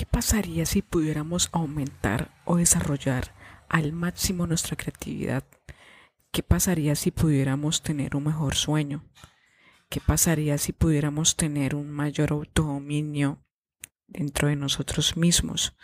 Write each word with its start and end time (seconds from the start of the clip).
¿Qué 0.00 0.06
pasaría 0.06 0.64
si 0.64 0.80
pudiéramos 0.80 1.50
aumentar 1.52 2.34
o 2.46 2.56
desarrollar 2.56 3.34
al 3.68 3.92
máximo 3.92 4.46
nuestra 4.46 4.74
creatividad? 4.74 5.44
¿Qué 6.32 6.42
pasaría 6.42 6.94
si 6.94 7.10
pudiéramos 7.10 7.82
tener 7.82 8.16
un 8.16 8.24
mejor 8.24 8.54
sueño? 8.54 9.04
¿Qué 9.90 10.00
pasaría 10.00 10.56
si 10.56 10.72
pudiéramos 10.72 11.36
tener 11.36 11.74
un 11.74 11.90
mayor 11.90 12.32
autodominio 12.32 13.44
dentro 14.06 14.48
de 14.48 14.56
nosotros 14.56 15.18
mismos? 15.18 15.76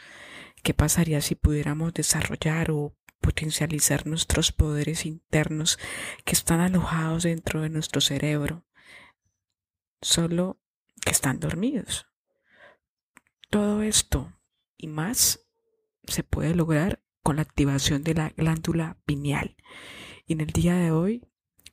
¿Qué 0.63 0.73
pasaría 0.73 1.21
si 1.21 1.35
pudiéramos 1.35 1.93
desarrollar 1.93 2.71
o 2.71 2.97
potencializar 3.21 4.07
nuestros 4.07 4.51
poderes 4.51 5.05
internos 5.05 5.79
que 6.25 6.33
están 6.33 6.61
alojados 6.61 7.25
dentro 7.25 7.61
de 7.61 7.69
nuestro 7.69 8.01
cerebro? 8.01 8.65
Solo 10.01 10.59
que 11.05 11.13
están 11.13 11.39
dormidos. 11.39 12.07
Todo 13.51 13.83
esto 13.83 14.33
y 14.77 14.89
más 14.89 15.41
se 16.05 16.25
puede 16.25 16.55
lograr 16.55 17.01
con 17.23 17.37
la 17.37 17.43
activación 17.43 18.03
de 18.03 18.15
la 18.15 18.31
glándula 18.31 18.97
pineal. 19.07 19.57
Y 20.27 20.33
en 20.33 20.41
el 20.41 20.49
día 20.49 20.75
de 20.75 20.91
hoy, 20.91 21.23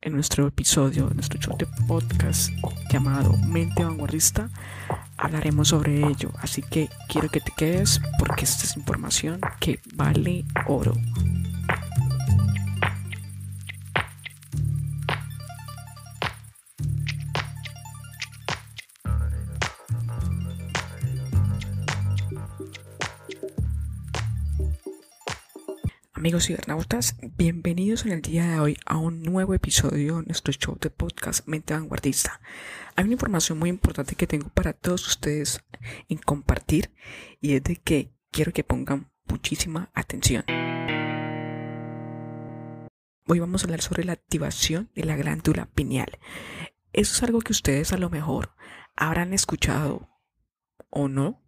en 0.02 0.14
nuestro 0.14 0.48
episodio, 0.48 1.10
en 1.10 1.16
nuestro 1.16 1.40
show 1.40 1.58
de 1.58 1.66
podcast 1.88 2.52
llamado 2.92 3.36
Mente 3.48 3.84
Vanguardista, 3.84 4.50
hablaremos 5.18 5.70
sobre 5.70 6.06
ello. 6.06 6.32
Así 6.38 6.62
que 6.62 6.90
quiero 7.10 7.30
que 7.30 7.40
te 7.40 7.52
quedes 7.56 8.00
porque 8.20 8.46
esta 8.46 8.66
es 8.66 8.78
información 8.78 9.42
que 9.60 9.80
vale 9.96 10.46
oro. 10.68 10.94
Amigos 26.24 26.46
cibernautas, 26.46 27.18
bienvenidos 27.36 28.06
en 28.06 28.14
el 28.14 28.22
día 28.22 28.46
de 28.46 28.58
hoy 28.58 28.78
a 28.86 28.96
un 28.96 29.24
nuevo 29.24 29.54
episodio 29.54 30.20
de 30.20 30.28
nuestro 30.28 30.54
show 30.54 30.78
de 30.80 30.90
podcast 30.90 31.46
Mente 31.50 31.74
Vanguardista. 31.74 32.40
Hay 32.96 33.04
una 33.04 33.16
información 33.16 33.60
muy 33.60 33.68
importante 33.70 34.16
que 34.16 34.26
tengo 34.26 34.48
para 34.48 34.72
todos 34.72 35.06
ustedes 35.06 35.62
en 36.08 36.18
compartir 36.20 36.94
y 37.42 37.56
es 37.56 37.64
de 37.64 37.76
que 37.76 38.14
quiero 38.32 38.54
que 38.54 38.64
pongan 38.64 39.12
muchísima 39.26 39.92
atención. 39.94 40.46
Hoy 43.28 43.40
vamos 43.40 43.62
a 43.62 43.66
hablar 43.66 43.82
sobre 43.82 44.06
la 44.06 44.14
activación 44.14 44.90
de 44.96 45.04
la 45.04 45.18
glándula 45.18 45.66
pineal. 45.66 46.20
Eso 46.94 47.16
es 47.16 47.24
algo 47.24 47.42
que 47.42 47.52
ustedes 47.52 47.92
a 47.92 47.98
lo 47.98 48.10
mejor 48.10 48.56
habrán 48.96 49.34
escuchado 49.34 50.08
o 50.90 51.10
no. 51.10 51.44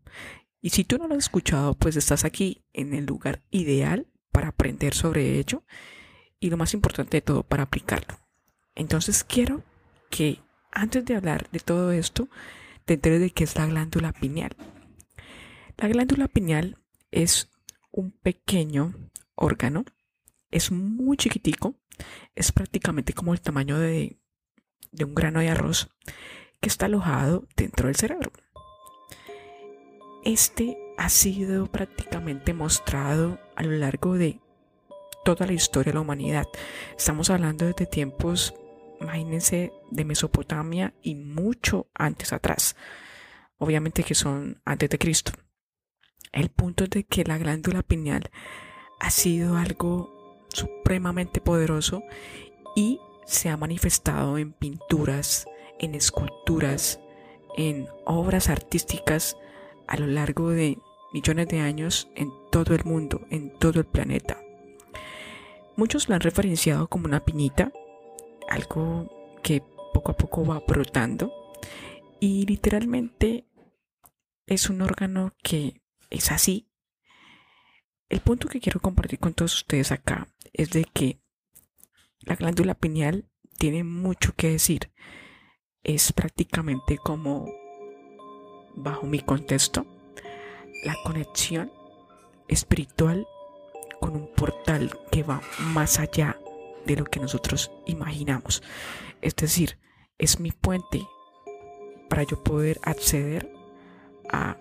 Y 0.59 0.72
si 0.72 0.84
tú 0.84 0.98
no 0.98 1.08
lo 1.08 1.14
has 1.14 1.23
escuchado, 1.23 1.76
pues 1.76 1.96
estás 1.96 2.26
aquí 2.26 2.66
en 2.73 2.94
el 2.94 3.06
lugar 3.06 3.42
ideal 3.52 4.12
para 4.36 4.50
aprender 4.50 4.94
sobre 4.94 5.39
ello 5.39 5.64
y 6.41 6.50
lo 6.50 6.58
más 6.58 6.73
importante 6.73 7.17
de 7.17 7.22
todo, 7.22 7.44
para 7.44 7.64
aplicarlo. 7.64 8.19
Entonces 8.75 9.23
quiero 9.23 9.64
que 10.09 10.41
antes 10.73 11.05
de 11.05 11.16
hablar 11.16 11.50
de 11.52 11.61
todo 11.61 11.94
esto, 11.94 12.28
te 12.83 12.95
enteres 12.95 13.22
de 13.22 13.30
qué 13.30 13.45
es 13.45 13.56
la 13.56 13.66
glándula 13.66 14.11
pineal. 14.11 14.53
La 15.78 15.88
glándula 15.88 16.28
pineal 16.28 16.78
es 17.11 17.50
un 17.91 18.11
pequeño 18.11 19.09
órgano, 19.36 19.86
es 20.52 20.69
muy 20.69 21.16
chiquitico, 21.16 21.80
es 22.36 22.52
prácticamente 22.52 23.13
como 23.13 23.31
el 23.31 23.39
tamaño 23.39 23.80
de, 23.80 24.19
de 24.91 25.06
un 25.06 25.16
grano 25.16 25.39
de 25.39 25.47
arroz 25.47 25.88
que 26.59 26.67
está 26.67 26.88
alojado 26.88 27.47
dentro 27.56 27.88
del 27.88 27.95
cerebro. 27.95 28.33
Este 30.25 30.78
ha 30.97 31.08
sido 31.08 31.67
prácticamente 31.67 32.53
mostrado 32.53 33.39
a 33.56 33.64
lo 33.64 33.72
largo 33.72 34.14
de 34.14 34.39
toda 35.23 35.48
la 35.48 35.53
historia 35.53 35.92
de 35.92 35.95
la 35.95 36.02
humanidad. 36.02 36.45
Estamos 36.98 37.30
hablando 37.30 37.66
desde 37.66 37.86
tiempos, 37.86 38.53
imagínense, 39.02 39.74
de 39.91 40.06
Mesopotamia 40.06 40.94
y 41.02 41.16
mucho 41.16 41.88
antes 41.94 42.31
atrás. 42.31 42.75
Obviamente 43.57 44.03
que 44.03 44.16
son 44.16 44.62
antes 44.66 44.90
de 44.90 45.00
Cristo. 45.00 45.31
El 46.31 46.50
punto 46.50 46.84
es 46.84 46.90
de 46.90 47.06
que 47.06 47.24
la 47.24 47.38
glándula 47.38 47.81
pineal 47.81 48.30
ha 49.00 49.09
sido 49.09 49.57
algo 49.57 50.46
supremamente 50.50 51.41
poderoso 51.41 52.03
y 52.75 53.00
se 53.25 53.50
ha 53.50 53.57
manifestado 53.57 54.38
en 54.38 54.53
pinturas, 54.53 55.47
en 55.80 55.96
esculturas, 55.96 57.00
en 57.57 57.88
obras 58.06 58.50
artísticas 58.50 59.38
a 59.88 59.97
lo 59.97 60.07
largo 60.07 60.50
de 60.50 60.78
millones 61.16 61.48
de 61.48 61.62
años 61.62 62.09
en 62.16 62.30
todo 62.52 62.76
el 62.76 62.84
mundo, 62.84 63.26
en 63.30 63.58
todo 63.58 63.80
el 63.80 63.86
planeta. 63.86 64.38
Muchos 65.78 66.09
lo 66.09 66.16
han 66.16 66.20
referenciado 66.20 66.90
como 66.90 67.06
una 67.06 67.24
piñita, 67.24 67.72
algo 68.50 69.09
que 69.42 69.64
poco 69.94 70.12
a 70.12 70.18
poco 70.18 70.46
va 70.46 70.62
brotando 70.68 71.31
y 72.20 72.46
literalmente 72.46 73.48
es 74.46 74.70
un 74.70 74.81
órgano 74.81 75.31
que 75.42 75.81
es 76.09 76.34
así. 76.34 76.68
El 78.09 78.20
punto 78.20 78.50
que 78.50 78.59
quiero 78.59 78.81
compartir 78.81 79.20
con 79.20 79.34
todos 79.34 79.56
ustedes 79.56 79.94
acá 79.94 80.28
es 80.52 80.72
de 80.72 80.84
que 80.84 81.22
la 82.20 82.36
glándula 82.36 82.74
pineal 82.74 83.30
tiene 83.58 83.86
mucho 83.86 84.34
que 84.36 84.50
decir. 84.50 84.92
Es 85.81 86.12
prácticamente 86.12 86.98
como, 86.98 87.50
bajo 88.75 89.06
mi 89.08 89.22
contexto, 89.22 89.94
la 90.84 90.96
conexión 91.03 91.72
espiritual 92.47 93.28
con 94.00 94.16
un 94.16 94.28
portal 94.34 94.97
que 95.12 95.24
va 95.24 95.41
más 95.59 96.00
allá 96.00 96.38
de 96.86 96.96
lo 96.96 97.06
que 97.06 97.19
nosotros 97.19 97.72
imaginamos. 97.86 98.62
Es 99.22 99.36
decir, 99.36 99.80
es 100.18 100.40
mi 100.40 100.52
puente 100.52 101.02
para 102.09 102.24
yo 102.24 102.41
poder 102.44 102.80
acceder 102.84 103.52
a 104.31 104.58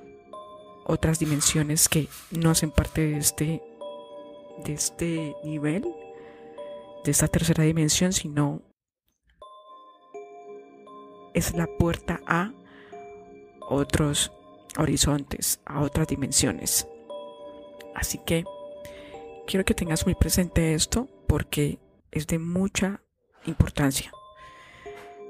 otras 0.86 1.18
dimensiones 1.18 1.88
que 1.88 2.08
no 2.30 2.50
hacen 2.50 2.70
parte 2.70 3.02
de 3.02 3.18
este 3.18 3.62
de 4.64 4.72
este 4.72 5.34
nivel 5.44 5.84
de 7.04 7.10
esta 7.10 7.26
tercera 7.26 7.64
dimensión 7.64 8.12
sino 8.12 8.62
es 11.32 11.54
la 11.54 11.66
puerta 11.78 12.20
a 12.26 12.52
otros 13.68 14.30
horizontes, 14.78 15.60
a 15.64 15.80
otras 15.80 16.08
dimensiones. 16.08 16.86
Así 17.94 18.18
que 18.24 18.44
quiero 19.46 19.64
que 19.64 19.74
tengas 19.74 20.04
muy 20.04 20.14
presente 20.14 20.74
esto 20.74 21.08
porque 21.26 21.78
es 22.10 22.26
de 22.26 22.38
mucha 22.38 23.02
importancia. 23.46 24.12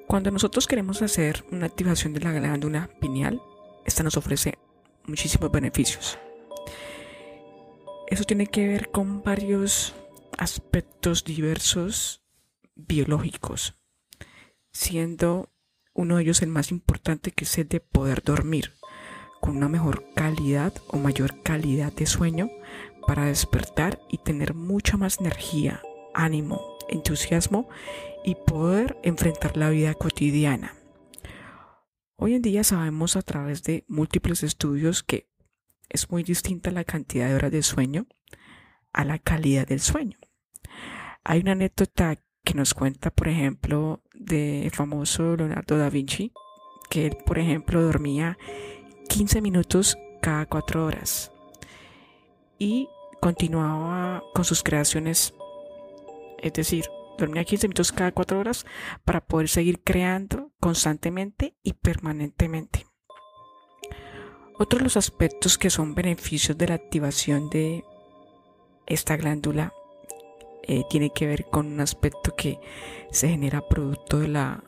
Cuando 0.07 0.31
nosotros 0.31 0.67
queremos 0.67 1.03
hacer 1.03 1.45
una 1.51 1.67
activación 1.67 2.13
de 2.13 2.21
la 2.21 2.33
glándula 2.33 2.91
pineal, 3.01 3.41
esta 3.85 4.03
nos 4.03 4.17
ofrece 4.17 4.59
muchísimos 5.07 5.51
beneficios. 5.51 6.19
Eso 8.07 8.25
tiene 8.25 8.47
que 8.47 8.69
ver 8.69 8.91
con 8.91 9.23
varios 9.23 9.95
aspectos 10.37 11.25
diversos 11.25 12.23
biológicos, 12.75 13.77
siendo 14.73 15.51
uno 15.95 16.17
de 16.17 16.23
ellos 16.23 16.43
el 16.43 16.49
más 16.49 16.71
importante 16.71 17.31
que 17.31 17.45
es 17.45 17.59
el 17.59 17.69
de 17.69 17.81
poder 17.81 18.23
dormir 18.23 18.75
con 19.45 19.59
una 19.59 19.69
mejor 19.69 20.07
calidad 20.15 20.73
o 20.87 20.97
mayor 20.97 21.43
calidad 21.43 21.93
de 21.93 22.07
sueño 22.07 22.49
para 23.07 23.27
despertar 23.27 24.01
y 24.09 24.17
tener 24.17 24.55
mucha 24.55 24.97
más 24.97 25.21
energía, 25.21 25.83
ánimo, 26.15 26.63
entusiasmo 26.89 27.69
y 28.25 28.37
poder 28.37 28.97
enfrentar 29.03 29.59
la 29.59 29.69
vida 29.69 29.93
cotidiana. 29.93 30.75
Hoy 32.17 32.33
en 32.33 32.41
día 32.41 32.65
sabemos 32.65 33.17
a 33.17 33.23
través 33.23 33.63
de 33.65 33.85
múltiples 33.87 34.43
estudios 34.43 35.03
que 35.03 35.29
es 35.91 36.11
muy 36.11 36.23
distinta 36.23 36.71
la 36.71 36.85
cantidad 36.85 37.29
de 37.29 37.35
horas 37.35 37.53
de 37.53 37.63
sueño 37.63 38.07
a 38.95 39.05
la 39.05 39.19
calidad 39.19 39.69
del 39.69 39.81
sueño. 39.81 40.17
Hay 41.23 41.41
una 41.41 41.53
anécdota 41.53 42.17
que 42.45 42.55
nos 42.55 42.73
cuenta, 42.73 43.11
por 43.11 43.29
ejemplo, 43.29 44.03
del 44.15 44.71
famoso 44.71 45.37
Leonardo 45.37 45.77
da 45.77 45.91
Vinci, 45.91 46.33
que 46.89 47.09
él, 47.09 47.19
por 47.27 47.39
ejemplo, 47.39 47.83
dormía 47.83 48.39
15 49.09 49.41
minutos 49.41 49.99
cada 50.21 50.47
4 50.47 50.85
horas 50.85 51.33
y 52.59 52.89
continuaba 53.21 54.23
con 54.35 54.45
sus 54.45 54.63
creaciones, 54.63 55.35
es 56.39 56.53
decir, 56.53 56.85
dormía 57.19 57.45
15 57.45 57.69
minutos 57.69 57.93
cada 57.93 58.13
4 58.13 58.39
horas 58.39 58.67
para 59.05 59.25
poder 59.25 59.49
seguir 59.49 59.83
creando 59.83 60.53
constantemente 60.61 61.57
y 61.63 61.75
permanentemente. 61.75 62.87
Otro 64.59 64.79
de 64.79 64.85
los 64.85 64.97
aspectos 64.97 65.59
que 65.59 65.71
son 65.71 65.95
beneficios 65.95 66.57
de 66.57 66.69
la 66.69 66.75
activación 66.75 67.51
de 67.51 67.85
esta 68.87 69.17
glándula 69.17 69.73
eh, 70.63 70.85
tiene 70.89 71.11
que 71.11 71.27
ver 71.27 71.45
con 71.47 71.67
un 71.67 71.81
aspecto 71.81 72.35
que 72.37 72.59
se 73.11 73.29
genera 73.29 73.67
producto 73.69 74.21
de 74.21 74.29
la 74.29 74.65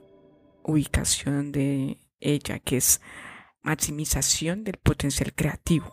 ubicación 0.63 1.53
de 1.53 1.99
ella, 2.21 2.59
que 2.59 2.79
es 2.79 3.01
maximización 3.67 4.63
del 4.63 4.77
potencial 4.77 5.35
creativo. 5.35 5.93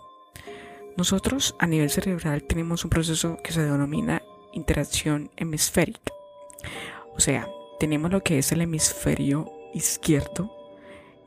Nosotros 0.95 1.55
a 1.57 1.65
nivel 1.65 1.89
cerebral 1.89 2.43
tenemos 2.43 2.83
un 2.83 2.91
proceso 2.91 3.37
que 3.43 3.51
se 3.51 3.63
denomina 3.63 4.21
interacción 4.53 5.31
hemisférica. 5.37 6.13
O 7.15 7.19
sea, 7.19 7.47
tenemos 7.79 8.11
lo 8.11 8.21
que 8.21 8.37
es 8.37 8.51
el 8.51 8.61
hemisferio 8.61 9.51
izquierdo, 9.73 10.51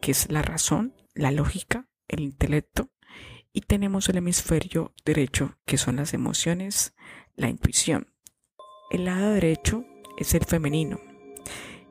que 0.01 0.13
es 0.13 0.31
la 0.31 0.43
razón, 0.43 0.95
la 1.15 1.33
lógica, 1.33 1.89
el 2.07 2.21
intelecto, 2.21 2.91
y 3.53 3.63
tenemos 3.63 4.09
el 4.09 4.19
hemisferio 4.19 4.95
derecho, 5.05 5.59
que 5.67 5.79
son 5.79 5.97
las 5.97 6.15
emociones, 6.15 6.95
la 7.35 7.49
intuición. 7.49 8.13
El 8.93 9.07
lado 9.07 9.33
derecho 9.33 9.85
es 10.17 10.33
el 10.35 10.45
femenino 10.45 11.01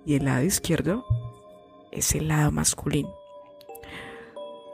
y 0.05 0.15
el 0.15 0.25
lado 0.25 0.45
izquierdo 0.45 1.05
es 1.91 2.15
el 2.15 2.29
lado 2.29 2.51
masculino. 2.51 3.24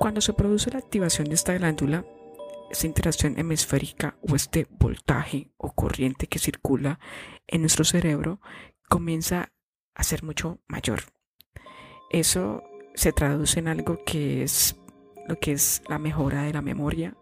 Cuando 0.01 0.19
se 0.19 0.33
produce 0.33 0.71
la 0.71 0.79
activación 0.79 1.27
de 1.27 1.35
esta 1.35 1.53
glándula, 1.53 2.03
esta 2.71 2.87
interacción 2.87 3.37
hemisférica 3.37 4.17
o 4.27 4.35
este 4.35 4.65
voltaje 4.71 5.51
o 5.57 5.73
corriente 5.73 6.25
que 6.25 6.39
circula 6.39 6.99
en 7.45 7.61
nuestro 7.61 7.83
cerebro 7.83 8.41
comienza 8.89 9.51
a 9.93 10.01
ser 10.01 10.23
mucho 10.23 10.57
mayor. 10.67 11.03
Eso 12.09 12.63
se 12.95 13.13
traduce 13.13 13.59
en 13.59 13.67
algo 13.67 14.03
que 14.03 14.41
es 14.41 14.75
lo 15.27 15.37
que 15.37 15.51
es 15.51 15.83
la 15.87 15.99
mejora 15.99 16.41
de 16.41 16.53
la 16.53 16.63
memoria, 16.63 17.15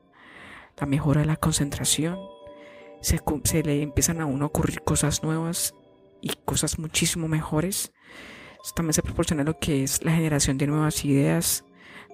la 0.77 0.87
mejora 0.87 1.19
de 1.19 1.27
la 1.27 1.35
concentración. 1.35 2.17
Se, 3.01 3.19
se 3.43 3.61
le 3.61 3.81
empiezan 3.81 4.21
a 4.21 4.25
uno 4.25 4.45
a 4.45 4.47
ocurrir 4.47 4.83
cosas 4.83 5.21
nuevas 5.21 5.75
y 6.21 6.29
cosas 6.45 6.79
muchísimo 6.79 7.27
mejores. 7.27 7.91
También 8.73 8.93
se 8.93 9.03
proporciona 9.03 9.43
lo 9.43 9.59
que 9.59 9.83
es 9.83 10.01
la 10.05 10.13
generación 10.13 10.57
de 10.57 10.67
nuevas 10.67 11.03
ideas, 11.03 11.65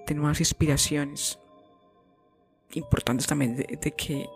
de 0.06 0.14
nuevas 0.14 0.40
inspiraciones. 0.40 1.38
Importantes 2.72 3.26
también 3.26 3.56
de, 3.56 3.92
que 3.92 4.26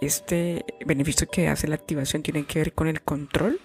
este 0.00 0.64
beneficio 0.84 1.28
que 1.28 1.48
hace 1.48 1.68
la 1.68 1.74
activación 1.74 2.22
tiene 2.22 2.44
que 2.44 2.58
ver 2.58 2.72
con 2.72 2.88
el 2.88 3.02
control 3.02 3.60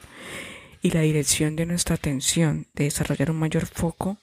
y 0.81 0.92
la 0.92 1.02
dirección 1.02 1.56
de 1.56 1.66
nuestra 1.66 1.96
atención, 1.96 2.68
de 2.74 2.86
desarrollar 2.86 3.31
un 3.31 3.40
mayor 3.40 3.66
foco 3.66 4.18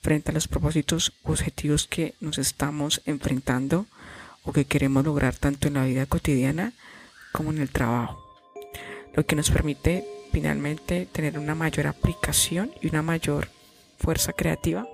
frente 0.00 0.30
a 0.30 0.34
los 0.34 0.48
propósitos 0.48 1.12
objetivos 1.22 1.86
que 1.86 2.14
nos 2.20 2.38
estamos 2.38 3.00
enfrentando 3.06 3.86
o 4.44 4.52
que 4.52 4.66
queremos 4.66 5.04
lograr 5.04 5.34
tanto 5.36 5.68
en 5.68 5.74
la 5.74 5.84
vida 5.84 6.06
cotidiana 6.06 6.72
como 7.32 7.50
en 7.50 7.58
el 7.58 7.70
trabajo, 7.70 8.22
lo 9.14 9.24
que 9.24 9.36
nos 9.36 9.50
permite 9.50 10.06
finalmente 10.32 11.06
tener 11.06 11.38
una 11.38 11.54
mayor 11.54 11.86
aplicación 11.86 12.72
y 12.82 12.88
una 12.88 13.02
mayor 13.02 13.48
fuerza 13.98 14.32
creativa 14.32 14.86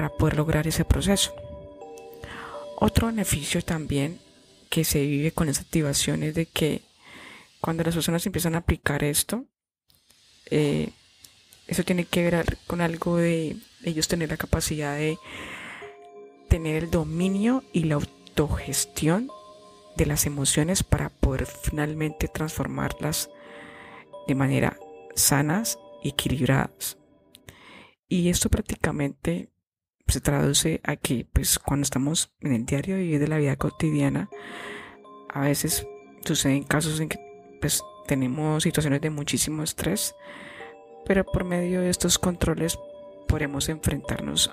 para 0.00 0.16
poder 0.16 0.38
lograr 0.38 0.66
ese 0.66 0.86
proceso. 0.86 1.34
Otro 2.76 3.08
beneficio 3.08 3.60
también 3.60 4.18
que 4.70 4.82
se 4.82 5.02
vive 5.02 5.30
con 5.30 5.50
esa 5.50 5.60
activación 5.60 6.22
es 6.22 6.34
de 6.34 6.46
que 6.46 6.80
cuando 7.60 7.84
las 7.84 7.92
personas 7.92 8.24
empiezan 8.24 8.54
a 8.54 8.60
aplicar 8.60 9.04
esto, 9.04 9.44
eh, 10.46 10.88
eso 11.66 11.82
tiene 11.82 12.06
que 12.06 12.22
ver 12.22 12.56
con 12.66 12.80
algo 12.80 13.18
de 13.18 13.58
ellos 13.84 14.08
tener 14.08 14.30
la 14.30 14.38
capacidad 14.38 14.96
de 14.96 15.18
tener 16.48 16.84
el 16.84 16.90
dominio 16.90 17.62
y 17.74 17.84
la 17.84 17.96
autogestión 17.96 19.28
de 19.96 20.06
las 20.06 20.24
emociones 20.24 20.82
para 20.82 21.10
poder 21.10 21.44
finalmente 21.44 22.26
transformarlas 22.26 23.28
de 24.26 24.34
manera 24.34 24.78
sanas 25.14 25.78
y 26.02 26.08
equilibradas. 26.08 26.96
Y 28.08 28.30
esto 28.30 28.48
prácticamente 28.48 29.50
se 30.10 30.20
traduce 30.20 30.80
a 30.84 30.96
que 30.96 31.26
pues 31.32 31.58
cuando 31.58 31.84
estamos 31.84 32.32
en 32.40 32.52
el 32.52 32.66
diario 32.66 32.96
vivir 32.96 33.20
de 33.20 33.28
la 33.28 33.38
vida 33.38 33.56
cotidiana, 33.56 34.28
a 35.28 35.42
veces 35.42 35.86
suceden 36.24 36.64
casos 36.64 37.00
en 37.00 37.08
que 37.08 37.18
pues 37.60 37.82
tenemos 38.06 38.62
situaciones 38.62 39.00
de 39.00 39.10
muchísimo 39.10 39.62
estrés, 39.62 40.14
pero 41.06 41.24
por 41.24 41.44
medio 41.44 41.80
de 41.80 41.90
estos 41.90 42.18
controles 42.18 42.78
podemos 43.28 43.68
enfrentarnos 43.68 44.50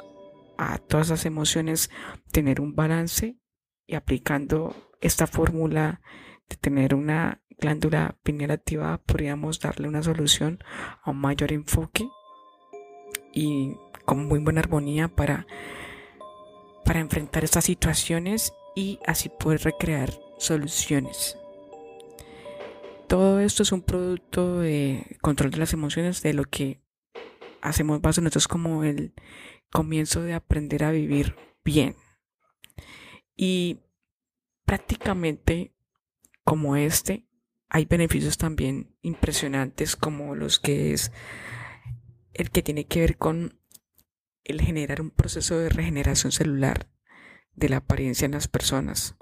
a 0.57 0.77
todas 0.77 1.09
las 1.09 1.25
emociones, 1.25 1.89
tener 2.31 2.61
un 2.61 2.75
balance 2.75 3.37
y 3.85 3.95
aplicando 3.95 4.75
esta 5.01 5.27
fórmula 5.27 6.01
de 6.49 6.55
tener 6.57 6.93
una 6.95 7.41
glándula 7.59 8.17
pineal 8.23 8.51
activada 8.51 8.99
podríamos 8.99 9.59
darle 9.59 9.87
una 9.87 10.03
solución 10.03 10.59
a 11.03 11.11
un 11.11 11.17
mayor 11.17 11.51
enfoque 11.51 12.07
y 13.33 13.75
con 14.07 14.25
muy 14.25 14.39
buena 14.39 14.61
armonía 14.61 15.09
para, 15.09 15.45
para 16.85 17.01
enfrentar 17.01 17.43
estas 17.43 17.65
situaciones 17.65 18.53
y 18.73 18.99
así 19.05 19.27
poder 19.27 19.61
recrear 19.63 20.13
soluciones. 20.37 21.37
Todo 23.09 23.41
esto 23.41 23.63
es 23.63 23.73
un 23.73 23.81
producto 23.81 24.59
de 24.59 25.17
control 25.21 25.51
de 25.51 25.57
las 25.57 25.73
emociones, 25.73 26.21
de 26.21 26.33
lo 26.33 26.45
que 26.45 26.81
hacemos 27.61 27.99
base 27.99 28.21
nosotros 28.21 28.47
como 28.47 28.85
el 28.85 29.13
comienzo 29.73 30.21
de 30.21 30.35
aprender 30.35 30.85
a 30.85 30.91
vivir 30.91 31.35
bien. 31.65 31.97
Y 33.35 33.81
prácticamente 34.63 35.75
como 36.45 36.77
este, 36.77 37.27
hay 37.67 37.83
beneficios 37.83 38.37
también 38.37 38.95
impresionantes 39.01 39.97
como 39.97 40.33
los 40.33 40.59
que 40.59 40.93
es 40.93 41.11
el 42.33 42.51
que 42.51 42.61
tiene 42.61 42.85
que 42.85 43.01
ver 43.01 43.17
con 43.17 43.59
el 44.47 44.61
generar 44.61 45.01
un 45.01 45.11
proceso 45.11 45.59
de 45.59 45.69
regeneración 45.69 46.31
celular 46.31 46.87
de 47.55 47.69
la 47.69 47.77
apariencia 47.77 48.25
en 48.25 48.31
las 48.31 48.47
personas, 48.47 49.15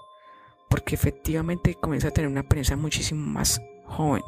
porque 0.69 0.95
efectivamente 0.95 1.75
comienza 1.75 2.09
a 2.09 2.11
tener 2.11 2.29
una 2.29 2.41
apariencia 2.41 2.77
muchísimo 2.77 3.25
más 3.25 3.61
joven. 3.85 4.23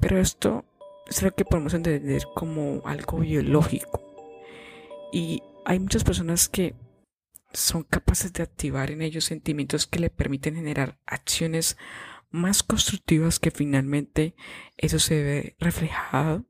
Pero 0.00 0.18
esto 0.18 0.64
es 1.08 1.22
lo 1.22 1.34
que 1.34 1.44
podemos 1.44 1.74
entender 1.74 2.22
como 2.34 2.82
algo 2.84 3.18
biológico. 3.18 4.02
Y 5.12 5.42
hay 5.64 5.78
muchas 5.78 6.04
personas 6.04 6.48
que 6.48 6.74
son 7.52 7.82
capaces 7.82 8.32
de 8.32 8.42
activar 8.42 8.90
en 8.90 9.02
ellos 9.02 9.24
sentimientos 9.24 9.86
que 9.86 10.00
le 10.00 10.10
permiten 10.10 10.56
generar 10.56 10.98
acciones 11.06 11.76
más 12.30 12.62
constructivas 12.62 13.38
que 13.38 13.50
finalmente 13.50 14.34
eso 14.76 14.98
se 14.98 15.22
ve 15.22 15.56
reflejado 15.58 16.46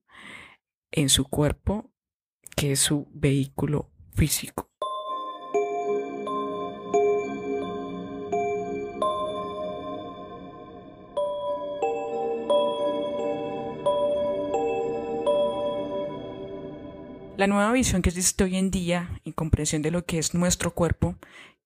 en 0.92 1.08
su 1.08 1.24
cuerpo, 1.24 1.91
que 2.56 2.72
es 2.72 2.80
su 2.80 3.08
vehículo 3.12 3.90
físico. 4.14 4.72
La 17.42 17.48
nueva 17.48 17.72
visión 17.72 18.02
que 18.02 18.10
existe 18.10 18.44
hoy 18.44 18.54
en 18.54 18.70
día 18.70 19.20
en 19.24 19.32
comprensión 19.32 19.82
de 19.82 19.90
lo 19.90 20.04
que 20.04 20.18
es 20.18 20.32
nuestro 20.32 20.74
cuerpo, 20.74 21.16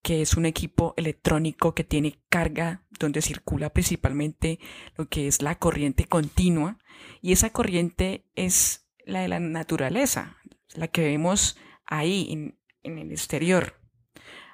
que 0.00 0.22
es 0.22 0.34
un 0.34 0.46
equipo 0.46 0.94
electrónico 0.96 1.74
que 1.74 1.84
tiene 1.84 2.18
carga 2.30 2.80
donde 2.98 3.20
circula 3.20 3.68
principalmente 3.70 4.58
lo 4.96 5.08
que 5.08 5.26
es 5.26 5.42
la 5.42 5.58
corriente 5.58 6.06
continua 6.06 6.78
y 7.20 7.32
esa 7.32 7.50
corriente 7.50 8.24
es 8.36 8.86
la 9.04 9.20
de 9.20 9.28
la 9.28 9.38
naturaleza, 9.38 10.38
la 10.76 10.88
que 10.88 11.04
vemos 11.04 11.56
ahí 11.86 12.28
en, 12.30 12.58
en 12.82 12.98
el 12.98 13.10
exterior, 13.10 13.80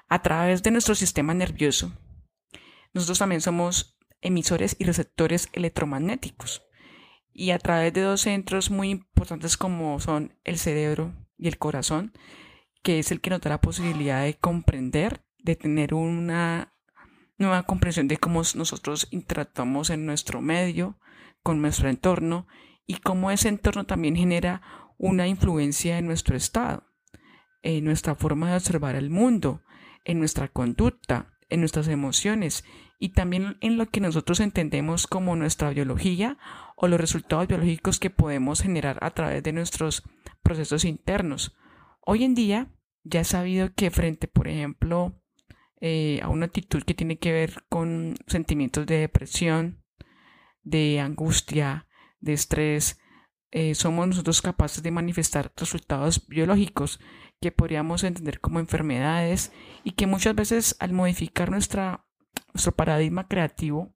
a 0.07 0.21
través 0.21 0.63
de 0.63 0.71
nuestro 0.71 0.95
sistema 0.95 1.33
nervioso. 1.33 1.93
Nosotros 2.93 3.19
también 3.19 3.41
somos 3.41 3.97
emisores 4.21 4.75
y 4.79 4.85
receptores 4.85 5.49
electromagnéticos 5.53 6.63
y 7.33 7.51
a 7.51 7.59
través 7.59 7.93
de 7.93 8.01
dos 8.01 8.21
centros 8.21 8.69
muy 8.69 8.91
importantes 8.91 9.57
como 9.57 9.99
son 9.99 10.37
el 10.43 10.57
cerebro 10.57 11.13
y 11.37 11.47
el 11.47 11.57
corazón, 11.57 12.13
que 12.83 12.99
es 12.99 13.11
el 13.11 13.21
que 13.21 13.31
nos 13.31 13.41
da 13.41 13.49
la 13.49 13.61
posibilidad 13.61 14.23
de 14.23 14.35
comprender, 14.35 15.25
de 15.39 15.55
tener 15.55 15.93
una 15.93 16.73
nueva 17.37 17.63
comprensión 17.63 18.07
de 18.07 18.17
cómo 18.17 18.41
nosotros 18.55 19.07
interactuamos 19.11 19.89
en 19.89 20.05
nuestro 20.05 20.41
medio, 20.41 20.99
con 21.41 21.61
nuestro 21.61 21.89
entorno 21.89 22.47
y 22.85 22.95
cómo 22.95 23.31
ese 23.31 23.49
entorno 23.49 23.85
también 23.85 24.15
genera 24.15 24.61
una 24.97 25.27
influencia 25.27 25.97
en 25.97 26.05
nuestro 26.05 26.35
estado, 26.35 26.83
en 27.61 27.83
nuestra 27.83 28.15
forma 28.15 28.49
de 28.49 28.57
observar 28.57 28.95
el 28.95 29.09
mundo, 29.09 29.61
en 30.05 30.19
nuestra 30.19 30.47
conducta, 30.47 31.33
en 31.49 31.59
nuestras 31.59 31.87
emociones 31.87 32.63
y 32.99 33.09
también 33.09 33.57
en 33.61 33.77
lo 33.77 33.87
que 33.87 34.01
nosotros 34.01 34.39
entendemos 34.39 35.07
como 35.07 35.35
nuestra 35.35 35.69
biología 35.69 36.37
o 36.75 36.87
los 36.87 36.99
resultados 36.99 37.47
biológicos 37.47 37.99
que 37.99 38.09
podemos 38.09 38.61
generar 38.61 38.97
a 39.01 39.11
través 39.11 39.43
de 39.43 39.53
nuestros 39.53 40.03
procesos 40.41 40.85
internos. 40.85 41.55
Hoy 42.01 42.23
en 42.23 42.35
día 42.35 42.67
ya 43.03 43.21
he 43.21 43.25
sabido 43.25 43.73
que 43.73 43.91
frente, 43.91 44.27
por 44.27 44.47
ejemplo, 44.47 45.21
eh, 45.81 46.19
a 46.23 46.29
una 46.29 46.45
actitud 46.45 46.83
que 46.83 46.93
tiene 46.93 47.19
que 47.19 47.33
ver 47.33 47.63
con 47.69 48.15
sentimientos 48.27 48.85
de 48.85 48.99
depresión, 48.99 49.83
de 50.63 50.99
angustia, 51.01 51.87
de 52.19 52.33
estrés, 52.33 52.99
eh, 53.55 53.75
somos 53.75 54.07
nosotros 54.07 54.41
capaces 54.41 54.81
de 54.81 54.89
manifestar 54.89 55.51
resultados 55.55 56.27
biológicos 56.27 56.99
que 57.39 57.51
podríamos 57.51 58.03
entender 58.03 58.39
como 58.39 58.59
enfermedades 58.59 59.51
y 59.83 59.91
que 59.91 60.07
muchas 60.07 60.33
veces 60.33 60.75
al 60.79 60.91
modificar 60.91 61.51
nuestra, 61.51 62.03
nuestro 62.51 62.71
paradigma 62.71 63.27
creativo 63.27 63.93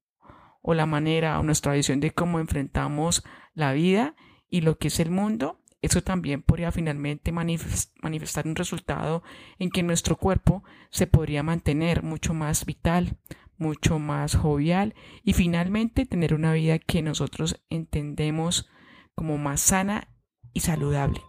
o 0.62 0.74
la 0.74 0.86
manera 0.86 1.40
o 1.40 1.42
nuestra 1.42 1.72
visión 1.72 1.98
de 1.98 2.12
cómo 2.12 2.38
enfrentamos 2.38 3.24
la 3.52 3.72
vida 3.72 4.14
y 4.48 4.60
lo 4.60 4.78
que 4.78 4.88
es 4.88 5.00
el 5.00 5.10
mundo, 5.10 5.60
eso 5.82 6.04
también 6.04 6.42
podría 6.42 6.70
finalmente 6.70 7.32
manifestar 7.32 8.46
un 8.46 8.54
resultado 8.54 9.24
en 9.58 9.70
que 9.70 9.82
nuestro 9.82 10.14
cuerpo 10.14 10.62
se 10.90 11.08
podría 11.08 11.42
mantener 11.42 12.04
mucho 12.04 12.32
más 12.32 12.64
vital, 12.64 13.16
mucho 13.56 13.98
más 13.98 14.36
jovial 14.36 14.94
y 15.24 15.32
finalmente 15.32 16.06
tener 16.06 16.32
una 16.32 16.52
vida 16.52 16.78
que 16.78 17.02
nosotros 17.02 17.60
entendemos 17.70 18.68
como 19.18 19.36
más 19.36 19.60
sana 19.60 20.06
y 20.54 20.60
saludable. 20.60 21.20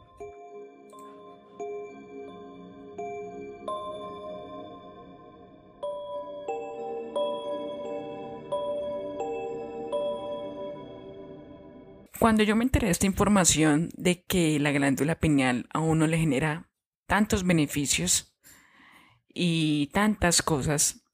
Cuando 12.20 12.44
yo 12.44 12.56
me 12.56 12.64
enteré 12.64 12.86
de 12.86 12.92
esta 12.92 13.08
información 13.08 13.90
de 13.96 14.24
que 14.24 14.60
la 14.60 14.72
glándula 14.72 15.16
pineal 15.16 15.68
a 15.74 15.80
uno 15.80 16.06
le 16.06 16.20
genera 16.20 16.70
tantos 17.08 17.44
beneficios 17.44 18.38
y 19.34 19.88
tantas 19.94 20.44
cosas, 20.44 21.06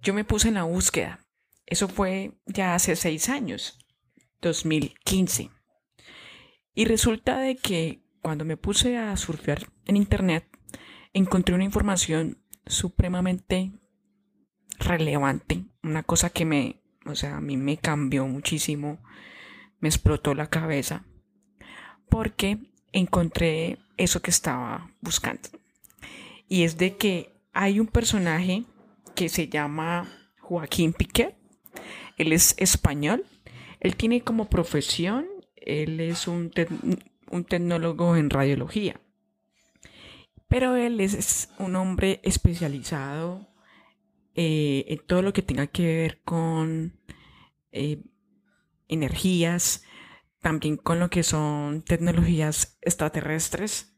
yo 0.00 0.14
me 0.14 0.24
puse 0.24 0.46
en 0.46 0.54
la 0.54 0.62
búsqueda. 0.62 1.26
Eso 1.66 1.88
fue 1.88 2.38
ya 2.46 2.76
hace 2.76 2.94
seis 2.94 3.28
años, 3.28 3.76
2015. 4.40 5.50
Y 6.74 6.84
resulta 6.84 7.38
de 7.38 7.56
que 7.56 8.02
cuando 8.20 8.44
me 8.44 8.56
puse 8.56 8.96
a 8.96 9.16
surfear 9.16 9.68
en 9.86 9.96
internet, 9.96 10.46
encontré 11.12 11.54
una 11.54 11.64
información 11.64 12.38
supremamente 12.66 13.72
relevante, 14.78 15.64
una 15.82 16.02
cosa 16.02 16.30
que 16.30 16.44
me, 16.44 16.80
o 17.04 17.14
sea, 17.14 17.36
a 17.36 17.40
mí 17.40 17.56
me 17.56 17.76
cambió 17.76 18.26
muchísimo 18.26 19.00
me 19.82 19.88
explotó 19.88 20.32
la 20.32 20.48
cabeza 20.48 21.04
porque 22.08 22.58
encontré 22.92 23.78
eso 23.98 24.22
que 24.22 24.30
estaba 24.30 24.90
buscando. 25.00 25.48
Y 26.48 26.62
es 26.62 26.78
de 26.78 26.96
que 26.96 27.34
hay 27.52 27.80
un 27.80 27.88
personaje 27.88 28.64
que 29.14 29.28
se 29.28 29.48
llama 29.48 30.08
Joaquín 30.38 30.92
Piquet. 30.92 31.36
Él 32.16 32.32
es 32.32 32.54
español. 32.58 33.26
Él 33.80 33.96
tiene 33.96 34.22
como 34.22 34.48
profesión, 34.48 35.26
él 35.66 36.00
es 36.00 36.28
un, 36.28 36.52
un 37.30 37.44
tecnólogo 37.44 38.16
en 38.16 38.30
radiología. 38.30 39.00
Pero 40.48 40.76
él 40.76 41.00
es 41.00 41.48
un 41.58 41.76
hombre 41.76 42.20
especializado 42.22 43.48
eh, 44.34 44.84
en 44.88 44.98
todo 45.06 45.22
lo 45.22 45.32
que 45.32 45.42
tenga 45.42 45.66
que 45.66 45.84
ver 45.84 46.22
con 46.22 46.98
eh, 47.70 48.02
energías, 48.88 49.84
también 50.40 50.76
con 50.76 51.00
lo 51.00 51.10
que 51.10 51.22
son 51.22 51.82
tecnologías 51.82 52.78
extraterrestres 52.80 53.94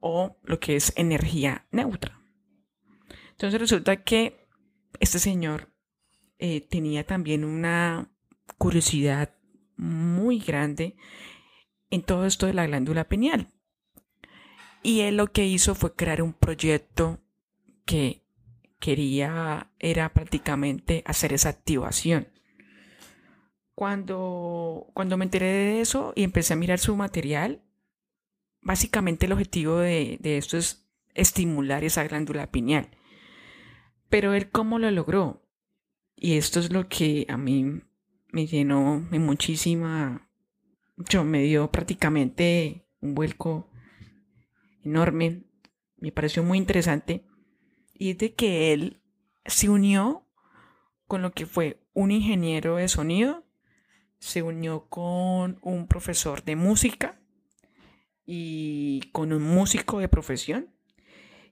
o 0.00 0.36
lo 0.42 0.60
que 0.60 0.76
es 0.76 0.92
energía 0.96 1.66
neutra. 1.72 2.20
Entonces 3.30 3.60
resulta 3.60 4.04
que 4.04 4.46
este 5.00 5.18
señor 5.18 5.72
eh, 6.38 6.60
tenía 6.60 7.04
también 7.04 7.44
una 7.44 8.12
curiosidad 8.58 9.34
muy 9.80 10.38
grande 10.38 10.96
en 11.90 12.02
todo 12.02 12.26
esto 12.26 12.46
de 12.46 12.54
la 12.54 12.66
glándula 12.66 13.08
pineal. 13.08 13.48
Y 14.82 15.00
él 15.00 15.16
lo 15.16 15.32
que 15.32 15.46
hizo 15.46 15.74
fue 15.74 15.94
crear 15.94 16.22
un 16.22 16.32
proyecto 16.32 17.20
que 17.84 18.24
quería, 18.78 19.70
era 19.78 20.12
prácticamente 20.12 21.02
hacer 21.06 21.32
esa 21.32 21.50
activación. 21.50 22.28
Cuando, 23.74 24.88
cuando 24.94 25.16
me 25.16 25.24
enteré 25.24 25.46
de 25.46 25.80
eso 25.80 26.12
y 26.14 26.24
empecé 26.24 26.52
a 26.52 26.56
mirar 26.56 26.78
su 26.78 26.96
material, 26.96 27.62
básicamente 28.60 29.26
el 29.26 29.32
objetivo 29.32 29.78
de, 29.78 30.18
esto 30.22 30.56
es 30.56 30.86
estimular 31.14 31.84
esa 31.84 32.04
glándula 32.04 32.50
pineal. 32.50 32.90
Pero 34.08 34.34
él 34.34 34.50
cómo 34.50 34.78
lo 34.78 34.90
logró. 34.90 35.46
Y 36.16 36.36
esto 36.36 36.60
es 36.60 36.70
lo 36.70 36.88
que 36.88 37.26
a 37.28 37.38
mí 37.38 37.82
me 38.32 38.46
llenó 38.46 39.06
muchísima... 39.10 40.26
Yo 41.08 41.24
me 41.24 41.42
dio 41.42 41.70
prácticamente 41.70 42.86
un 43.00 43.14
vuelco 43.14 43.70
enorme. 44.84 45.44
Me 45.96 46.12
pareció 46.12 46.42
muy 46.42 46.58
interesante. 46.58 47.24
Y 47.94 48.10
es 48.10 48.18
de 48.18 48.34
que 48.34 48.72
él 48.74 49.00
se 49.46 49.70
unió 49.70 50.26
con 51.06 51.22
lo 51.22 51.32
que 51.32 51.46
fue 51.46 51.82
un 51.94 52.10
ingeniero 52.10 52.76
de 52.76 52.88
sonido 52.88 53.44
se 54.20 54.42
unió 54.42 54.86
con 54.88 55.58
un 55.62 55.86
profesor 55.88 56.44
de 56.44 56.54
música 56.54 57.18
y 58.24 59.00
con 59.12 59.32
un 59.32 59.42
músico 59.42 59.98
de 59.98 60.08
profesión 60.08 60.68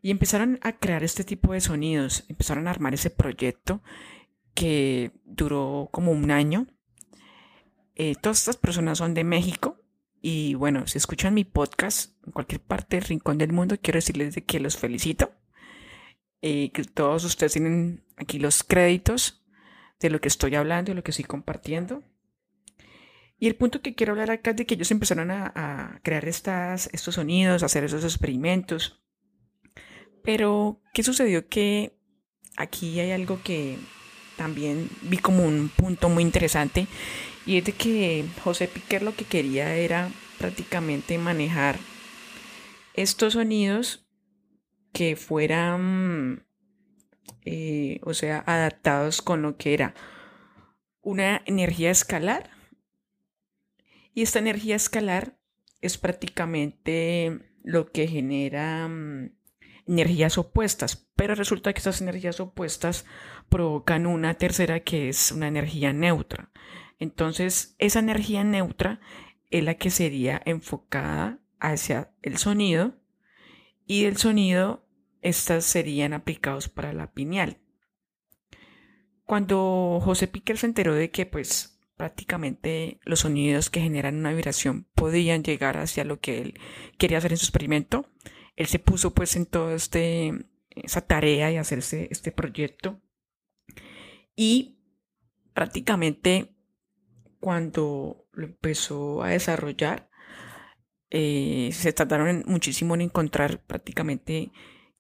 y 0.00 0.12
empezaron 0.12 0.60
a 0.62 0.72
crear 0.72 1.02
este 1.02 1.24
tipo 1.24 1.52
de 1.52 1.60
sonidos, 1.60 2.24
empezaron 2.28 2.68
a 2.68 2.70
armar 2.70 2.94
ese 2.94 3.10
proyecto 3.10 3.82
que 4.54 5.12
duró 5.24 5.88
como 5.92 6.12
un 6.12 6.30
año. 6.30 6.66
Eh, 7.94 8.14
todas 8.20 8.38
estas 8.38 8.56
personas 8.56 8.98
son 8.98 9.14
de 9.14 9.24
México 9.24 9.82
y 10.20 10.54
bueno, 10.54 10.86
si 10.86 10.98
escuchan 10.98 11.34
mi 11.34 11.44
podcast 11.44 12.12
en 12.26 12.32
cualquier 12.32 12.60
parte 12.60 12.96
del 12.96 13.06
rincón 13.06 13.38
del 13.38 13.52
mundo, 13.52 13.76
quiero 13.80 13.98
decirles 13.98 14.34
de 14.34 14.44
que 14.44 14.60
los 14.60 14.76
felicito. 14.76 15.32
Eh, 16.40 16.70
que 16.70 16.84
todos 16.84 17.24
ustedes 17.24 17.54
tienen 17.54 18.04
aquí 18.16 18.38
los 18.38 18.62
créditos 18.62 19.44
de 19.98 20.10
lo 20.10 20.20
que 20.20 20.28
estoy 20.28 20.54
hablando 20.54 20.92
y 20.92 20.94
lo 20.94 21.02
que 21.02 21.10
estoy 21.10 21.24
compartiendo. 21.24 22.02
Y 23.40 23.46
el 23.46 23.56
punto 23.56 23.82
que 23.82 23.94
quiero 23.94 24.12
hablar 24.12 24.30
acá 24.30 24.50
es 24.50 24.56
de 24.56 24.66
que 24.66 24.74
ellos 24.74 24.90
empezaron 24.90 25.30
a, 25.30 26.00
crear 26.02 26.26
estas, 26.26 26.90
estos 26.92 27.16
sonidos, 27.16 27.62
a 27.62 27.66
hacer 27.66 27.84
esos 27.84 28.04
experimentos. 28.04 29.00
Pero, 30.24 30.80
¿qué 30.92 31.02
sucedió? 31.04 31.48
Que 31.48 31.96
aquí 32.56 32.98
hay 32.98 33.12
algo 33.12 33.40
que 33.42 33.78
también 34.38 34.88
vi 35.02 35.18
como 35.18 35.44
un 35.44 35.68
punto 35.68 36.08
muy 36.08 36.22
interesante 36.22 36.86
y 37.44 37.58
es 37.58 37.64
de 37.64 37.72
que 37.72 38.24
José 38.42 38.68
Piquer 38.68 39.02
lo 39.02 39.14
que 39.14 39.24
quería 39.24 39.74
era 39.74 40.10
prácticamente 40.38 41.18
manejar 41.18 41.76
estos 42.94 43.34
sonidos 43.34 44.06
que 44.92 45.16
fueran, 45.16 46.46
eh, 47.44 48.00
o 48.04 48.14
sea, 48.14 48.42
adaptados 48.46 49.20
con 49.20 49.42
lo 49.42 49.56
que 49.56 49.74
era 49.74 49.94
una 51.02 51.42
energía 51.46 51.90
escalar. 51.90 52.50
Y 54.14 54.22
esta 54.22 54.38
energía 54.38 54.76
escalar 54.76 55.38
es 55.80 55.98
prácticamente 55.98 57.40
lo 57.62 57.90
que 57.92 58.08
genera 58.08 58.88
mm, 58.88 59.37
energías 59.88 60.38
opuestas, 60.38 61.08
pero 61.16 61.34
resulta 61.34 61.72
que 61.72 61.78
estas 61.78 62.00
energías 62.00 62.38
opuestas 62.40 63.06
provocan 63.48 64.06
una 64.06 64.34
tercera 64.34 64.80
que 64.80 65.08
es 65.08 65.32
una 65.32 65.48
energía 65.48 65.92
neutra. 65.92 66.50
Entonces, 66.98 67.74
esa 67.78 67.98
energía 67.98 68.44
neutra 68.44 69.00
es 69.50 69.64
la 69.64 69.74
que 69.74 69.90
sería 69.90 70.40
enfocada 70.44 71.38
hacia 71.58 72.12
el 72.22 72.36
sonido 72.36 72.96
y 73.86 74.04
el 74.04 74.16
sonido 74.16 74.84
estas 75.22 75.64
serían 75.64 76.12
aplicados 76.12 76.68
para 76.68 76.92
la 76.92 77.12
pineal. 77.12 77.58
Cuando 79.24 80.00
José 80.02 80.28
Piquer 80.28 80.58
se 80.58 80.66
enteró 80.66 80.94
de 80.94 81.10
que 81.10 81.26
pues 81.26 81.78
prácticamente 81.96 83.00
los 83.02 83.20
sonidos 83.20 83.68
que 83.68 83.80
generan 83.80 84.16
una 84.16 84.32
vibración 84.32 84.86
podían 84.94 85.42
llegar 85.42 85.76
hacia 85.76 86.04
lo 86.04 86.20
que 86.20 86.40
él 86.40 86.60
quería 86.96 87.18
hacer 87.18 87.32
en 87.32 87.38
su 87.38 87.44
experimento. 87.44 88.06
Él 88.58 88.66
se 88.66 88.80
puso 88.80 89.14
pues 89.14 89.36
en 89.36 89.46
toda 89.46 89.72
este, 89.72 90.32
esa 90.70 91.00
tarea 91.00 91.52
y 91.52 91.58
hacerse 91.58 92.08
este 92.10 92.32
proyecto. 92.32 93.00
Y 94.34 94.80
prácticamente 95.54 96.56
cuando 97.38 98.26
lo 98.32 98.46
empezó 98.46 99.22
a 99.22 99.28
desarrollar, 99.28 100.10
eh, 101.10 101.70
se 101.72 101.92
trataron 101.92 102.42
muchísimo 102.48 102.96
en 102.96 103.02
encontrar 103.02 103.64
prácticamente 103.64 104.50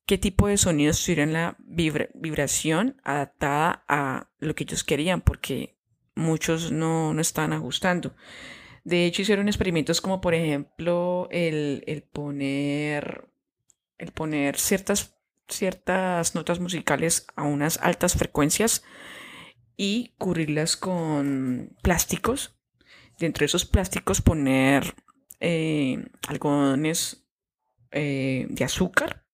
qué 0.06 0.18
tipo 0.18 0.46
de 0.46 0.56
sonidos 0.56 1.04
tuvieran 1.04 1.32
la 1.32 1.56
vibración 1.58 3.00
adaptada 3.02 3.84
a 3.88 4.30
lo 4.38 4.54
que 4.54 4.62
ellos 4.62 4.84
querían, 4.84 5.20
porque 5.20 5.80
muchos 6.14 6.70
no, 6.70 7.12
no 7.12 7.20
están 7.20 7.52
ajustando. 7.52 8.14
De 8.84 9.04
hecho, 9.04 9.22
hicieron 9.22 9.48
experimentos 9.48 10.00
como 10.00 10.20
por 10.20 10.32
ejemplo 10.32 11.26
el, 11.32 12.04
poner, 12.12 13.28
el 13.98 14.12
poner 14.12 14.56
ciertas, 14.56 15.16
ciertas 15.48 16.34
notas 16.34 16.60
musicales 16.60 17.26
a 17.36 17.42
unas 17.42 17.78
altas 17.78 18.14
frecuencias 18.14 18.84
y 19.76 20.14
cubrirlas 20.18 20.76
con 20.76 21.76
plásticos. 21.82 22.54
Dentro 23.18 23.40
de 23.40 23.46
esos 23.46 23.64
plásticos 23.64 24.20
poner 24.20 24.94
eh, 25.40 26.04
algodones 26.28 27.26
eh, 27.90 28.46
de 28.48 28.64
azúcar, 28.64 29.26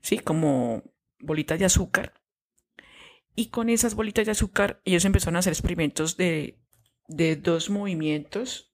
¿sí? 0.00 0.18
Como 0.18 0.84
bolitas 1.18 1.58
de 1.58 1.64
azúcar. 1.64 2.14
Y 3.34 3.46
con 3.48 3.70
esas 3.70 3.94
bolitas 3.94 4.26
de 4.26 4.32
azúcar 4.32 4.80
ellos 4.84 5.04
empezaron 5.04 5.36
a 5.36 5.38
hacer 5.40 5.52
experimentos 5.52 6.16
de, 6.16 6.60
de 7.08 7.36
dos 7.36 7.70
movimientos, 7.70 8.72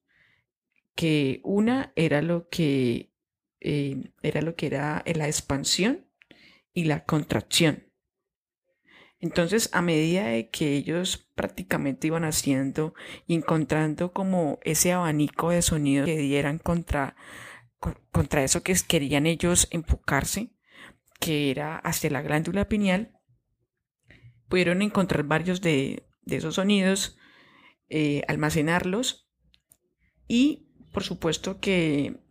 que 0.95 1.39
una 1.43 1.93
era 1.95 2.21
lo 2.21 2.49
que, 2.49 3.08
era, 3.59 4.41
lo 4.41 4.55
que 4.55 4.67
era 4.67 5.03
la 5.05 5.27
expansión 5.27 6.05
y 6.73 6.85
la 6.85 7.03
contracción. 7.03 7.85
Entonces, 9.21 9.69
a 9.73 9.81
medida 9.81 10.27
de 10.27 10.49
que 10.49 10.75
ellos 10.75 11.29
prácticamente 11.35 12.07
iban 12.07 12.23
haciendo 12.23 12.93
y 13.27 13.35
encontrando 13.35 14.13
como 14.13 14.59
ese 14.63 14.93
abanico 14.93 15.49
de 15.49 15.61
sonidos 15.61 16.05
que 16.05 16.17
dieran 16.17 16.57
contra, 16.57 17.17
contra 18.11 18.43
eso 18.43 18.63
que 18.63 18.73
querían 18.87 19.25
ellos 19.25 19.67
enfocarse, 19.71 20.51
que 21.19 21.51
era 21.51 21.77
hacia 21.77 22.09
la 22.09 22.21
glándula 22.21 22.69
pineal, 22.69 23.11
pudieron 24.47 24.81
encontrar 24.81 25.23
varios 25.23 25.59
de, 25.59 26.07
esos 26.25 26.55
sonidos, 26.55 27.17
eh, 27.89 28.23
almacenarlos 28.27 29.29
y, 30.29 30.69
por 30.93 31.03
supuesto 31.03 31.59
que, 31.59 32.21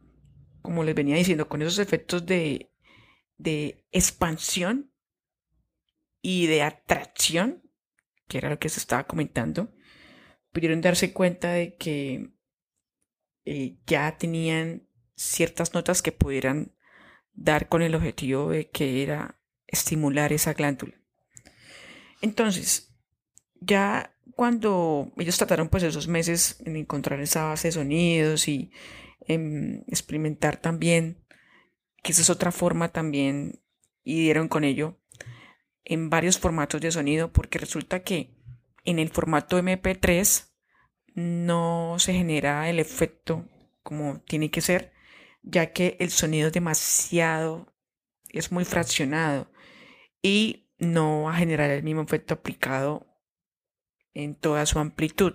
como 0.63 0.85
les 0.85 0.95
venía 0.95 1.17
diciendo, 1.17 1.49
con 1.49 1.63
esos 1.63 1.79
efectos 1.79 2.27
de, 2.27 2.71
de 3.37 3.87
expansión 3.93 4.93
y 6.21 6.47
de 6.47 6.63
atracción, 6.63 7.63
que 8.27 8.39
era 8.39 8.51
lo 8.51 8.59
que 8.59 8.69
se 8.69 8.81
estaba 8.81 9.07
comentando, 9.07 9.73
pudieron 10.53 10.81
darse 10.81 11.13
cuenta 11.13 11.53
de 11.53 11.77
que 11.77 12.31
eh, 13.45 13.79
ya 13.87 14.17
tenían 14.19 14.89
ciertas 15.15 15.75
notas 15.75 16.03
que 16.03 16.13
pudieran 16.13 16.75
dar 17.33 17.69
con 17.69 17.83
el 17.83 17.95
objetivo 17.95 18.51
de 18.51 18.69
que 18.71 19.03
era 19.03 19.41
estimular 19.67 20.33
esa 20.33 20.55
glándula. 20.55 20.95
Entonces, 22.21 22.95
ya 23.61 24.15
cuando 24.35 25.13
ellos 25.17 25.37
trataron 25.37 25.69
pues 25.69 25.83
esos 25.83 26.09
meses 26.09 26.61
en 26.65 26.77
encontrar 26.77 27.21
esa 27.21 27.45
base 27.45 27.69
de 27.69 27.73
sonidos 27.73 28.49
y 28.49 28.71
en 29.21 29.85
experimentar 29.89 30.57
también, 30.59 31.25
que 32.03 32.13
esa 32.13 32.23
es 32.23 32.31
otra 32.31 32.53
forma 32.53 32.89
también, 32.89 33.63
y 34.05 34.23
dieron 34.23 34.49
con 34.49 34.65
ello 34.65 35.01
en 35.85 36.11
varios 36.11 36.39
formatos 36.39 36.81
de 36.81 36.93
sonido, 36.93 37.33
porque 37.33 37.59
resulta 37.59 38.03
que 38.03 38.35
en 38.85 38.99
el 38.99 39.11
formato 39.11 39.59
MP3 39.59 40.49
no 41.15 41.97
se 41.99 42.13
genera 42.13 42.69
el 42.71 42.79
efecto 42.79 43.47
como 43.83 44.21
tiene 44.21 44.51
que 44.51 44.61
ser, 44.61 44.93
ya 45.43 45.73
que 45.73 45.97
el 45.99 46.11
sonido 46.11 46.49
es 46.49 46.53
demasiado, 46.53 47.75
es 48.29 48.53
muy 48.53 48.67
fraccionado 48.67 49.51
y 50.21 50.71
no 50.79 51.23
va 51.23 51.33
a 51.33 51.39
generar 51.39 51.71
el 51.71 51.83
mismo 51.83 52.03
efecto 52.03 52.35
aplicado 52.35 53.07
en 54.13 54.35
toda 54.35 54.67
su 54.67 54.79
amplitud. 54.79 55.33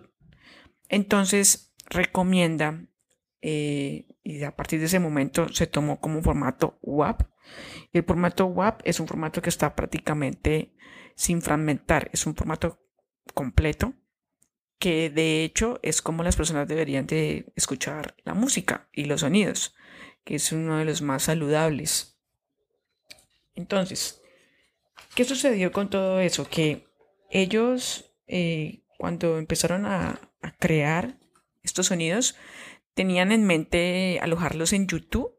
Entonces 0.87 1.73
recomienda, 1.89 2.85
eh, 3.45 4.07
y 4.23 4.41
a 4.43 4.55
partir 4.55 4.79
de 4.79 4.85
ese 4.85 4.99
momento 4.99 5.49
se 5.49 5.67
tomó 5.67 5.99
como 5.99 6.21
formato 6.21 6.79
WAP. 6.81 7.23
El 7.91 8.03
formato 8.05 8.45
WAP 8.45 8.81
es 8.85 9.01
un 9.01 9.07
formato 9.07 9.41
que 9.41 9.49
está 9.49 9.75
prácticamente 9.75 10.73
sin 11.15 11.41
fragmentar, 11.41 12.09
es 12.13 12.25
un 12.25 12.35
formato 12.35 12.79
completo 13.33 13.93
que 14.79 15.09
de 15.09 15.43
hecho 15.43 15.77
es 15.83 16.01
como 16.01 16.23
las 16.23 16.37
personas 16.37 16.67
deberían 16.69 17.05
de 17.05 17.51
escuchar 17.55 18.15
la 18.23 18.33
música 18.33 18.87
y 18.93 19.05
los 19.05 19.21
sonidos, 19.21 19.75
que 20.23 20.35
es 20.35 20.51
uno 20.53 20.77
de 20.77 20.85
los 20.85 21.01
más 21.01 21.23
saludables. 21.23 22.17
Entonces, 23.55 24.21
¿qué 25.15 25.25
sucedió 25.25 25.73
con 25.73 25.89
todo 25.89 26.21
eso? 26.21 26.49
Que 26.49 26.87
ellos, 27.29 28.11
eh, 28.27 28.83
cuando 28.97 29.37
empezaron 29.37 29.85
a, 29.85 30.19
crear 30.59 31.17
estos 31.61 31.87
sonidos, 31.87 32.35
tenían 32.93 33.31
en 33.31 33.45
mente 33.45 34.19
alojarlos 34.21 34.73
en 34.73 34.87
YouTube, 34.87 35.35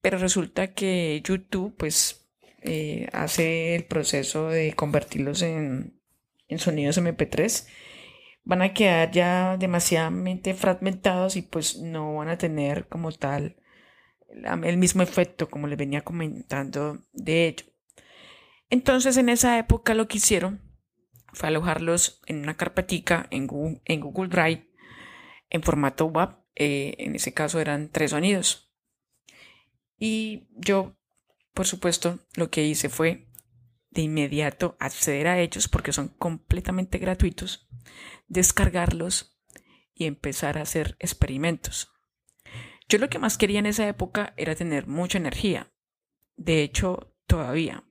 pero 0.00 0.18
resulta 0.18 0.74
que 0.74 1.22
YouTube, 1.24 1.74
pues, 1.76 2.28
eh, 2.62 3.08
hace 3.12 3.74
el 3.74 3.84
proceso 3.84 4.48
de 4.48 4.74
convertirlos 4.74 5.42
en, 5.42 6.00
en 6.48 6.58
sonidos 6.58 6.98
MP3 6.98 7.66
van 8.44 8.62
a 8.62 8.74
quedar 8.74 9.10
ya 9.10 9.56
demasiadamente 9.56 10.54
fragmentados 10.54 11.36
y 11.36 11.42
pues 11.42 11.78
no 11.78 12.14
van 12.16 12.28
a 12.28 12.38
tener 12.38 12.86
como 12.88 13.10
tal 13.12 13.56
el 14.28 14.76
mismo 14.76 15.02
efecto 15.02 15.48
como 15.48 15.66
les 15.66 15.78
venía 15.78 16.02
comentando 16.02 17.02
de 17.12 17.48
ello. 17.48 17.66
Entonces 18.68 19.16
en 19.16 19.28
esa 19.28 19.58
época 19.58 19.94
lo 19.94 20.08
que 20.08 20.18
hicieron 20.18 20.60
fue 21.32 21.48
alojarlos 21.48 22.20
en 22.26 22.40
una 22.40 22.56
carpetica 22.56 23.26
en 23.30 23.46
Google, 23.46 24.28
Drive 24.28 24.68
en 25.50 25.62
formato 25.62 26.06
WAP. 26.06 26.43
Eh, 26.56 26.94
en 26.98 27.14
ese 27.14 27.32
caso 27.32 27.60
eran 27.60 27.90
tres 27.90 28.12
sonidos. 28.12 28.72
Y 29.98 30.48
yo, 30.56 30.96
por 31.52 31.66
supuesto, 31.66 32.18
lo 32.34 32.50
que 32.50 32.64
hice 32.64 32.88
fue 32.88 33.28
de 33.90 34.02
inmediato 34.02 34.76
acceder 34.80 35.28
a 35.28 35.38
ellos 35.40 35.68
porque 35.68 35.92
son 35.92 36.08
completamente 36.08 36.98
gratuitos 36.98 37.68
descargarlos 38.28 39.38
y 39.94 40.06
empezar 40.06 40.58
a 40.58 40.62
hacer 40.62 40.96
experimentos. 40.98 41.90
Yo 42.88 42.98
lo 42.98 43.08
que 43.08 43.18
más 43.18 43.38
quería 43.38 43.60
en 43.60 43.66
esa 43.66 43.88
época 43.88 44.34
era 44.36 44.54
tener 44.54 44.86
mucha 44.86 45.18
energía. 45.18 45.72
De 46.36 46.62
hecho, 46.62 47.16
todavía. 47.26 47.84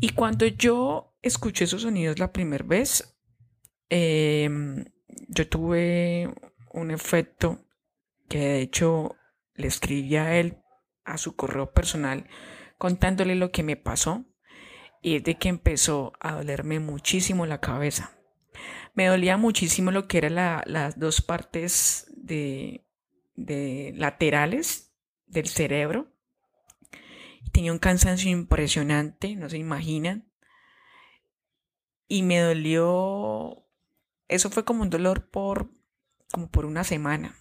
Y 0.00 0.10
cuando 0.10 0.46
yo 0.46 1.16
escuché 1.20 1.64
esos 1.64 1.82
sonidos 1.82 2.18
la 2.18 2.32
primera 2.32 2.64
vez, 2.64 3.18
em, 3.90 4.84
yo 5.28 5.48
tuve 5.48 6.32
un 6.70 6.90
efecto 6.90 7.64
que 8.28 8.38
de 8.38 8.60
hecho 8.60 9.16
le 9.54 9.66
escribí 9.66 10.16
a 10.16 10.36
él 10.36 10.58
a 11.04 11.18
su 11.18 11.36
correo 11.36 11.72
personal 11.72 12.28
contándole 12.78 13.34
lo 13.34 13.50
que 13.50 13.62
me 13.62 13.76
pasó 13.76 14.24
y 15.02 15.16
es 15.16 15.24
de 15.24 15.36
que 15.36 15.48
empezó 15.48 16.12
a 16.20 16.32
dolerme 16.32 16.78
muchísimo 16.78 17.46
la 17.46 17.60
cabeza 17.60 18.20
me 18.94 19.06
dolía 19.06 19.36
muchísimo 19.36 19.90
lo 19.90 20.08
que 20.08 20.18
eran 20.18 20.34
las 20.66 20.98
dos 20.98 21.22
partes 21.22 22.12
de, 22.16 22.84
laterales 23.36 24.92
del 25.26 25.46
cerebro. 25.46 26.12
Tenía 27.52 27.72
un 27.72 27.78
cansancio 27.78 28.30
impresionante, 28.30 29.36
no 29.36 29.48
se 29.48 29.58
imaginan. 29.58 30.30
Y 32.08 32.22
me 32.22 32.40
dolió, 32.40 33.64
eso 34.28 34.50
fue 34.50 34.64
como 34.64 34.82
un 34.82 34.90
dolor 34.90 35.30
por, 35.30 35.70
como 36.32 36.48
por 36.48 36.66
una 36.66 36.84
semana. 36.84 37.36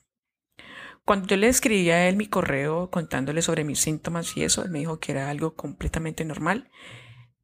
Cuando 1.06 1.28
yo 1.28 1.38
le 1.38 1.48
escribí 1.48 1.90
a 1.90 2.08
él 2.08 2.18
mi 2.18 2.28
correo 2.28 2.92
contándole 2.92 3.42
sobre 3.42 3.64
mis 3.64 3.80
síntomas 3.80 4.36
y 4.38 4.44
eso, 4.44 4.64
él 4.64 4.70
me 4.70 4.80
dijo 4.80 5.00
que 5.00 5.12
era 5.12 5.30
algo 5.30 5.56
completamente 5.56 6.24
normal, 6.26 6.70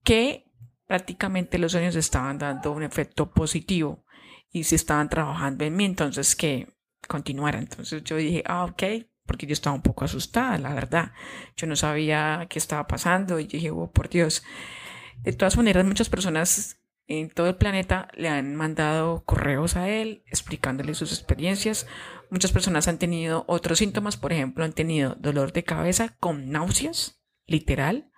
que 0.03 0.51
prácticamente 0.86 1.58
los 1.58 1.71
sueños 1.71 1.95
estaban 1.95 2.38
dando 2.38 2.71
un 2.71 2.84
efecto 2.84 3.31
positivo 3.31 4.05
y 4.51 4.63
se 4.63 4.75
estaban 4.75 5.10
trabajando 5.10 5.65
en 5.65 5.75
mí, 5.75 5.86
entonces 5.86 6.36
que 6.36 6.67
continuara. 7.08 7.60
Entonces 7.60 8.03
yo 8.03 8.17
dije, 8.17 8.43
ah, 8.45 8.65
ok, 8.65 8.84
porque 9.25 9.47
yo 9.47 9.53
estaba 9.53 9.75
un 9.75 9.81
poco 9.81 10.05
asustada, 10.05 10.58
la 10.58 10.73
verdad. 10.73 11.12
Yo 11.58 11.67
no 11.67 11.75
sabía 11.75 12.45
qué 12.49 12.60
estaba 12.60 12.88
pasando 12.88 13.39
y 13.39 13.47
dije, 13.47 13.71
oh, 13.71 13.91
por 13.91 14.10
Dios. 14.10 14.43
De 15.23 15.34
todas 15.34 15.58
maneras, 15.58 15.86
muchas 15.86 16.10
personas 16.10 16.77
en 17.08 17.30
todo 17.30 17.48
el 17.48 17.56
planeta 17.56 18.08
le 18.15 18.30
han 18.30 18.56
mandado 18.56 19.24
correos 19.26 19.76
a 19.76 19.89
él 19.89 20.24
explicándole 20.26 20.96
sus 20.96 21.12
experiencias. 21.12 21.88
Muchas 22.32 22.52
personas 22.52 22.88
han 22.88 22.98
tenido 22.98 23.46
otros 23.48 23.80
síntomas, 23.80 24.18
por 24.18 24.34
ejemplo, 24.34 24.63
han 24.63 24.74
tenido 24.74 25.15
dolor 25.15 25.54
de 25.54 25.63
cabeza 25.63 26.15
con 26.20 26.50
náuseas, 26.50 27.22
literal, 27.46 28.12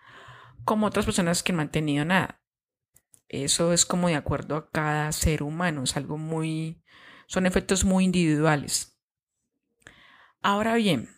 como 0.64 0.88
otras 0.88 1.06
personas 1.06 1.44
que 1.44 1.54
no 1.54 1.62
han 1.62 1.72
tenido 1.72 2.06
nada. 2.06 2.42
Eso 3.28 3.74
es 3.74 3.86
como 3.86 4.08
de 4.08 4.16
acuerdo 4.16 4.56
a 4.56 4.70
cada 4.70 5.12
ser 5.12 5.44
humano, 5.44 5.84
es 5.84 5.98
algo 5.98 6.18
muy, 6.18 6.82
son 7.28 7.46
efectos 7.46 7.84
muy 7.84 8.06
individuales. 8.06 8.98
Ahora 10.42 10.76
bien, 10.76 11.10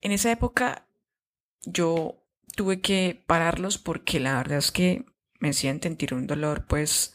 en 0.00 0.12
esa 0.12 0.32
época 0.32 0.88
yo 1.64 2.24
tuve 2.56 2.80
que 2.80 3.22
pararlos 3.26 3.76
porque 3.76 4.20
la 4.20 4.36
verdad 4.36 4.58
es 4.58 4.72
que 4.72 5.04
me 5.42 5.50
hacían 5.50 5.82
sentir 5.82 6.14
un 6.14 6.26
dolor 6.26 6.66
pues 6.66 7.12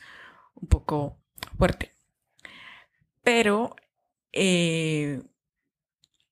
un 0.55 0.67
poco 0.67 1.17
fuerte. 1.57 1.93
Pero 3.23 3.75
eh, 4.33 5.23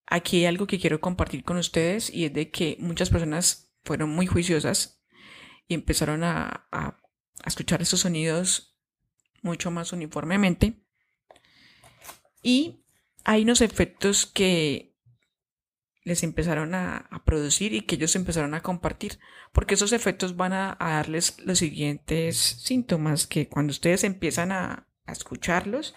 aquí 0.05 0.37
hay 0.37 0.45
algo 0.45 0.67
que 0.67 0.79
quiero 0.79 1.01
compartir 1.01 1.43
con 1.43 1.57
ustedes 1.57 2.09
y 2.13 2.25
es 2.25 2.33
de 2.33 2.51
que 2.51 2.77
muchas 2.79 3.09
personas 3.09 3.71
fueron 3.83 4.09
muy 4.09 4.27
juiciosas 4.27 5.01
y 5.67 5.73
empezaron 5.73 6.23
a, 6.23 6.67
a 6.71 6.99
a 7.43 7.49
escuchar 7.49 7.81
esos 7.81 8.01
sonidos 8.01 8.75
mucho 9.41 9.71
más 9.71 9.93
uniformemente. 9.93 10.81
Y 12.41 12.83
hay 13.23 13.43
unos 13.43 13.61
efectos 13.61 14.25
que 14.25 14.94
les 16.05 16.23
empezaron 16.23 16.75
a, 16.75 17.09
producir 17.25 17.73
y 17.73 17.81
que 17.81 17.95
ellos 17.95 18.15
empezaron 18.15 18.53
a 18.53 18.61
compartir, 18.61 19.19
porque 19.51 19.73
esos 19.73 19.91
efectos 19.91 20.37
van 20.37 20.53
a, 20.53 20.77
darles 20.79 21.37
los 21.43 21.59
siguientes 21.59 22.37
síntomas 22.37 23.27
que 23.27 23.49
cuando 23.49 23.71
ustedes 23.71 24.03
empiezan 24.03 24.51
a, 24.51 24.87
a 25.05 25.11
escucharlos, 25.11 25.95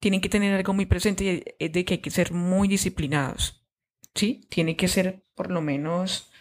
tienen 0.00 0.20
que 0.20 0.28
tener 0.28 0.52
algo 0.52 0.74
muy 0.74 0.86
presente, 0.86 1.54
es 1.60 1.72
de 1.72 1.84
que 1.84 1.94
hay 1.94 2.00
que 2.00 2.10
ser 2.10 2.32
muy 2.32 2.66
disciplinados, 2.66 3.64
¿sí? 4.16 4.46
Tiene 4.50 4.76
que 4.76 4.88
ser 4.88 5.24
por 5.36 5.52
lo 5.52 5.62
menos 5.62 6.32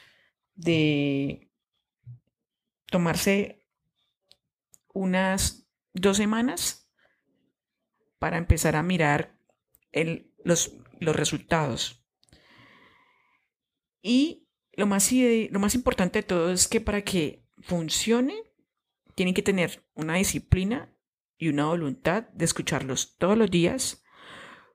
de 0.56 1.52
tomarse 2.88 3.68
unas 4.94 5.68
dos 5.94 6.18
semanas 6.18 6.92
para 8.18 8.38
empezar 8.38 8.76
a 8.76 8.84
mirar 8.84 9.38
el, 9.92 10.34
los, 10.44 10.76
los 11.00 11.16
resultados. 11.16 12.01
Y 14.02 14.48
lo 14.74 14.88
más, 14.88 15.12
lo 15.12 15.60
más 15.60 15.76
importante 15.76 16.20
de 16.20 16.24
todo 16.24 16.52
es 16.52 16.68
que 16.68 16.82
para 16.82 17.04
que 17.04 17.46
funcione, 17.60 18.36
tienen 19.16 19.34
que 19.34 19.44
tener 19.44 19.86
una 19.94 20.16
disciplina 20.16 20.94
y 21.38 21.50
una 21.50 21.66
voluntad 21.66 22.24
de 22.30 22.46
escucharlos 22.46 23.18
todos 23.18 23.38
los 23.38 23.52
días 23.52 24.04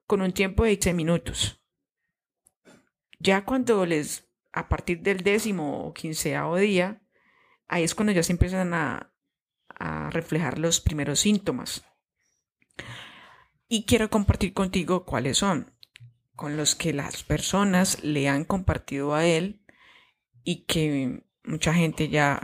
con 0.06 0.20
un 0.20 0.32
tiempo 0.32 0.64
de 0.64 0.76
10 0.76 0.94
minutos. 0.94 1.62
Ya 3.18 3.44
cuando 3.44 3.86
les, 3.86 4.28
a 4.52 4.68
partir 4.68 5.00
del 5.00 5.22
décimo 5.22 5.86
o 5.86 5.94
quinceavo 5.94 6.56
día, 6.56 7.02
ahí 7.66 7.82
es 7.82 7.94
cuando 7.94 8.12
ya 8.12 8.22
se 8.22 8.32
empiezan 8.32 8.74
a, 8.74 9.12
a 9.68 10.10
reflejar 10.10 10.58
los 10.58 10.80
primeros 10.80 11.20
síntomas. 11.20 11.84
Y 13.68 13.84
quiero 13.84 14.10
compartir 14.10 14.52
contigo 14.52 15.04
cuáles 15.04 15.38
son, 15.38 15.75
con 16.36 16.56
los 16.56 16.74
que 16.74 16.92
las 16.92 17.24
personas 17.24 18.04
le 18.04 18.28
han 18.28 18.44
compartido 18.44 19.14
a 19.14 19.24
él 19.24 19.64
y 20.44 20.66
que 20.66 21.24
mucha 21.42 21.72
gente 21.74 22.08
ya 22.08 22.38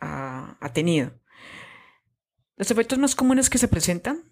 ha, 0.00 0.72
tenido. 0.74 1.18
Los 2.56 2.70
efectos 2.70 2.98
más 2.98 3.14
comunes 3.14 3.48
que 3.48 3.58
se 3.58 3.68
presentan 3.68 4.24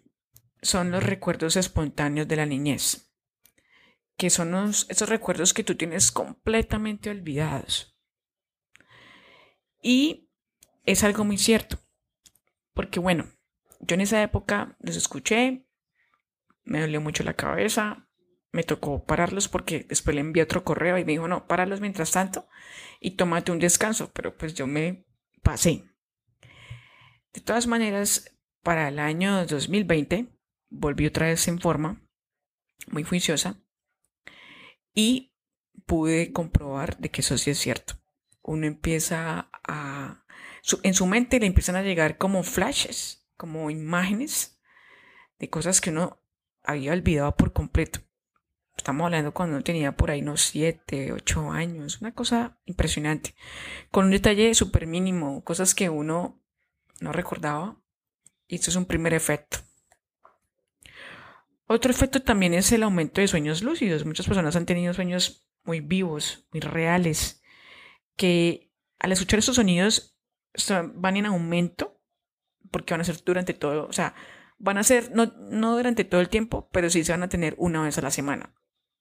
son 0.61 0.91
los 0.91 1.03
recuerdos 1.03 1.57
espontáneos 1.57 2.29
de 2.29 2.37
la 2.37 2.47
niñez, 2.47 3.13
que 4.17 4.31
son 4.31 4.55
esos 4.69 5.09
recuerdos 5.09 5.55
que 5.55 5.65
tú 5.65 5.77
tienes 5.77 6.11
completamente 6.11 7.09
olvidados. 7.09 7.97
Y 9.81 10.29
es 10.85 11.05
algo 11.05 11.25
muy 11.25 11.39
cierto, 11.39 11.79
porque 12.75 12.99
bueno, 12.99 13.31
yo 13.81 13.95
en 13.95 14.01
esa 14.01 14.23
época 14.23 14.77
los 14.81 14.97
escuché, 14.97 15.67
me 16.65 16.81
dolió 16.81 17.01
mucho 17.01 17.23
la 17.23 17.35
cabeza, 17.35 18.08
me 18.53 18.63
tocó 18.63 19.05
pararlos 19.05 19.49
porque 19.49 19.85
después 19.89 20.15
le 20.15 20.21
envié 20.21 20.43
otro 20.43 20.65
correo 20.65 20.99
y 20.99 21.05
me 21.05 21.13
dijo, 21.13 21.29
no, 21.29 21.47
páralos 21.47 21.81
mientras 21.81 22.13
tanto 22.13 22.49
y 23.01 23.13
tómate 23.13 23.53
un 23.53 23.59
descanso, 23.59 24.11
pero 24.13 24.37
pues 24.37 24.55
yo 24.55 24.67
me 24.67 25.07
pasé. 25.43 25.85
De 27.33 27.41
todas 27.41 27.67
maneras, 27.67 28.37
para 28.63 28.89
el 28.89 28.99
año 28.99 29.47
2020 29.47 30.29
volví 30.71 31.07
otra 31.07 31.27
vez 31.27 31.47
en 31.49 31.61
forma, 31.61 32.03
muy 32.91 33.05
juiciosa, 33.05 33.63
y 34.95 35.35
pude 35.87 36.33
comprobar 36.33 36.99
de 36.99 37.11
que 37.11 37.21
eso 37.21 37.39
sí 37.39 37.51
es 37.51 37.59
cierto. 37.59 37.95
Uno 38.43 38.67
empieza 38.67 39.51
a... 39.63 40.25
en 40.83 40.95
su 40.95 41.07
mente 41.07 41.39
le 41.39 41.47
empiezan 41.47 41.77
a 41.77 41.83
llegar 41.83 42.19
como 42.19 42.43
flashes, 42.43 43.27
como 43.37 43.71
imágenes 43.71 44.61
de 45.39 45.49
cosas 45.49 45.81
que 45.81 45.91
uno 45.91 46.21
había 46.63 46.93
olvidado 46.93 47.37
por 47.37 47.53
completo. 47.53 48.01
Estamos 48.79 49.05
hablando 49.05 49.35
cuando 49.35 49.61
tenía 49.61 49.97
por 49.97 50.11
ahí 50.11 50.23
unos 50.23 50.41
7, 50.43 51.13
8 51.13 51.51
años, 51.51 52.01
una 52.01 52.15
cosa 52.15 52.59
impresionante, 52.65 53.35
con 53.91 54.07
un 54.07 54.13
detalle 54.13 54.55
súper 54.55 54.87
mínimo, 54.87 55.45
cosas 55.45 55.75
que 55.75 55.91
uno 55.91 56.41
no 57.01 57.13
recordaba. 57.13 57.77
Y 58.47 58.55
esto 58.55 58.71
es 58.71 58.77
un 58.77 58.87
primer 58.87 59.13
efecto. 59.13 59.59
Otro 61.67 61.91
efecto 61.91 62.23
también 62.23 62.55
es 62.55 62.73
el 62.73 62.83
aumento 62.83 63.21
de 63.21 63.29
sueños 63.29 63.63
lúcidos. 63.63 64.07
Muchas 64.07 64.27
personas 64.27 64.57
han 64.57 64.65
tenido 64.65 64.95
sueños 64.95 65.47
muy 65.65 65.81
vivos, 65.81 66.47
muy 66.53 66.61
reales, 66.61 67.43
que 68.17 68.71
al 69.01 69.13
escuchar 69.13 69.41
estos 69.41 69.57
sonidos 69.57 70.17
van 70.95 71.19
en 71.19 71.27
aumento, 71.27 72.01
porque 72.71 72.95
van 72.95 73.03
a 73.03 73.05
ser 73.05 73.23
durante 73.23 73.53
todo, 73.53 73.87
o 73.87 73.93
sea, 73.93 74.15
van 74.57 74.79
a 74.79 74.85
ser 74.85 75.11
no, 75.15 75.27
no 75.51 75.77
durante 75.77 76.05
todo 76.05 76.23
el 76.23 76.31
tiempo, 76.31 76.71
pero 76.73 76.89
sí 76.89 77.05
se 77.05 77.13
van 77.13 77.25
a 77.25 77.29
tener 77.29 77.55
una 77.59 77.83
vez 77.83 77.99
a 77.99 78.03
la 78.03 78.11
semana. 78.11 78.55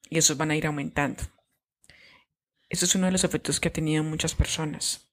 Y 0.10 0.17
esos 0.17 0.38
van 0.38 0.52
a 0.52 0.56
ir 0.56 0.65
aumentando. 0.65 1.24
Eso 2.70 2.86
es 2.86 2.96
uno 2.96 3.06
de 3.06 3.12
los 3.12 3.24
efectos 3.24 3.60
que 3.60 3.70
ha 3.70 3.74
tenido 3.74 4.04
muchas 4.04 4.36
personas. 4.36 5.10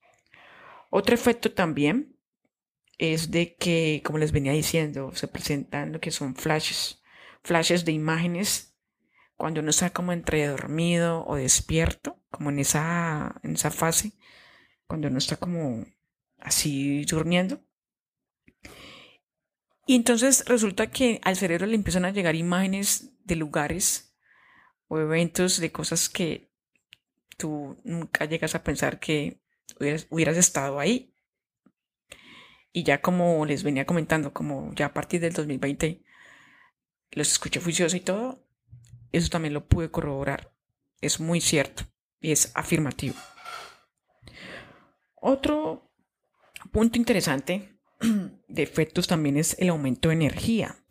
Otro 0.91 1.15
efecto 1.15 1.53
también 1.53 2.19
es 2.99 3.31
de 3.31 3.57
que, 3.57 4.03
como 4.05 4.19
les 4.19 4.33
venía 4.33 4.53
diciendo, 4.53 5.13
se 5.15 5.29
presentan 5.29 5.93
lo 5.93 6.01
que 6.01 6.11
son 6.11 6.35
flashes, 6.37 7.03
flashes 7.43 7.85
de 7.85 7.93
imágenes 7.93 8.77
cuando 9.37 9.61
uno 9.61 9.71
está 9.71 9.91
como 9.91 10.13
entre 10.13 10.47
dormido 10.47 11.25
o 11.27 11.37
despierto, 11.37 12.21
como 12.31 12.51
en 12.51 12.61
esa, 12.61 13.41
en 13.43 13.55
esa 13.55 13.71
fase, 13.71 14.13
cuando 14.87 15.09
uno 15.09 15.19
está 15.19 15.37
como 15.37 15.85
así 16.39 17.05
durmiendo. 17.05 17.61
Y 19.87 19.97
entonces 19.97 20.45
resulta 20.47 20.91
que 20.91 21.21
al 21.25 21.37
cerebro 21.37 21.67
le 21.67 21.75
empiezan 21.75 22.05
a 22.05 22.11
llegar 22.11 22.37
imágenes 22.37 23.11
de 23.25 23.37
lugares 23.37 24.14
o 24.89 24.99
eventos 24.99 25.61
de 25.61 25.73
cosas 25.73 26.09
que 26.09 26.51
tú 27.37 27.81
nunca 27.85 28.25
llegas 28.27 28.55
a 28.55 28.63
pensar 28.63 29.01
que 29.01 29.41
hubieras 30.11 30.37
estado 30.37 30.79
ahí 30.79 31.15
y 32.77 32.83
ya 32.83 33.01
como 33.01 33.47
les 33.47 33.63
venía 33.63 33.87
comentando, 33.87 34.33
como 34.33 34.73
ya 34.75 34.87
a 34.87 34.93
partir 34.93 35.21
del 35.21 35.33
2020 35.33 36.03
los 37.13 37.31
escuché 37.31 37.61
juicioso 37.61 37.97
y 37.97 38.01
todo, 38.01 38.45
eso 39.13 39.31
también 39.31 39.55
lo 39.55 39.69
pude 39.69 39.93
corroborar. 39.93 40.53
Es 41.01 41.21
muy 41.21 41.41
cierto 41.41 41.85
y 42.21 42.33
es 42.33 42.51
afirmativo. 42.55 43.15
Otro 45.15 45.89
punto 46.73 46.99
interesante 46.99 47.79
de 48.49 48.63
efectos 48.63 49.07
también 49.07 49.37
es 49.37 49.57
el 49.61 49.69
aumento 49.69 50.09
de 50.09 50.17
energía. 50.17 50.84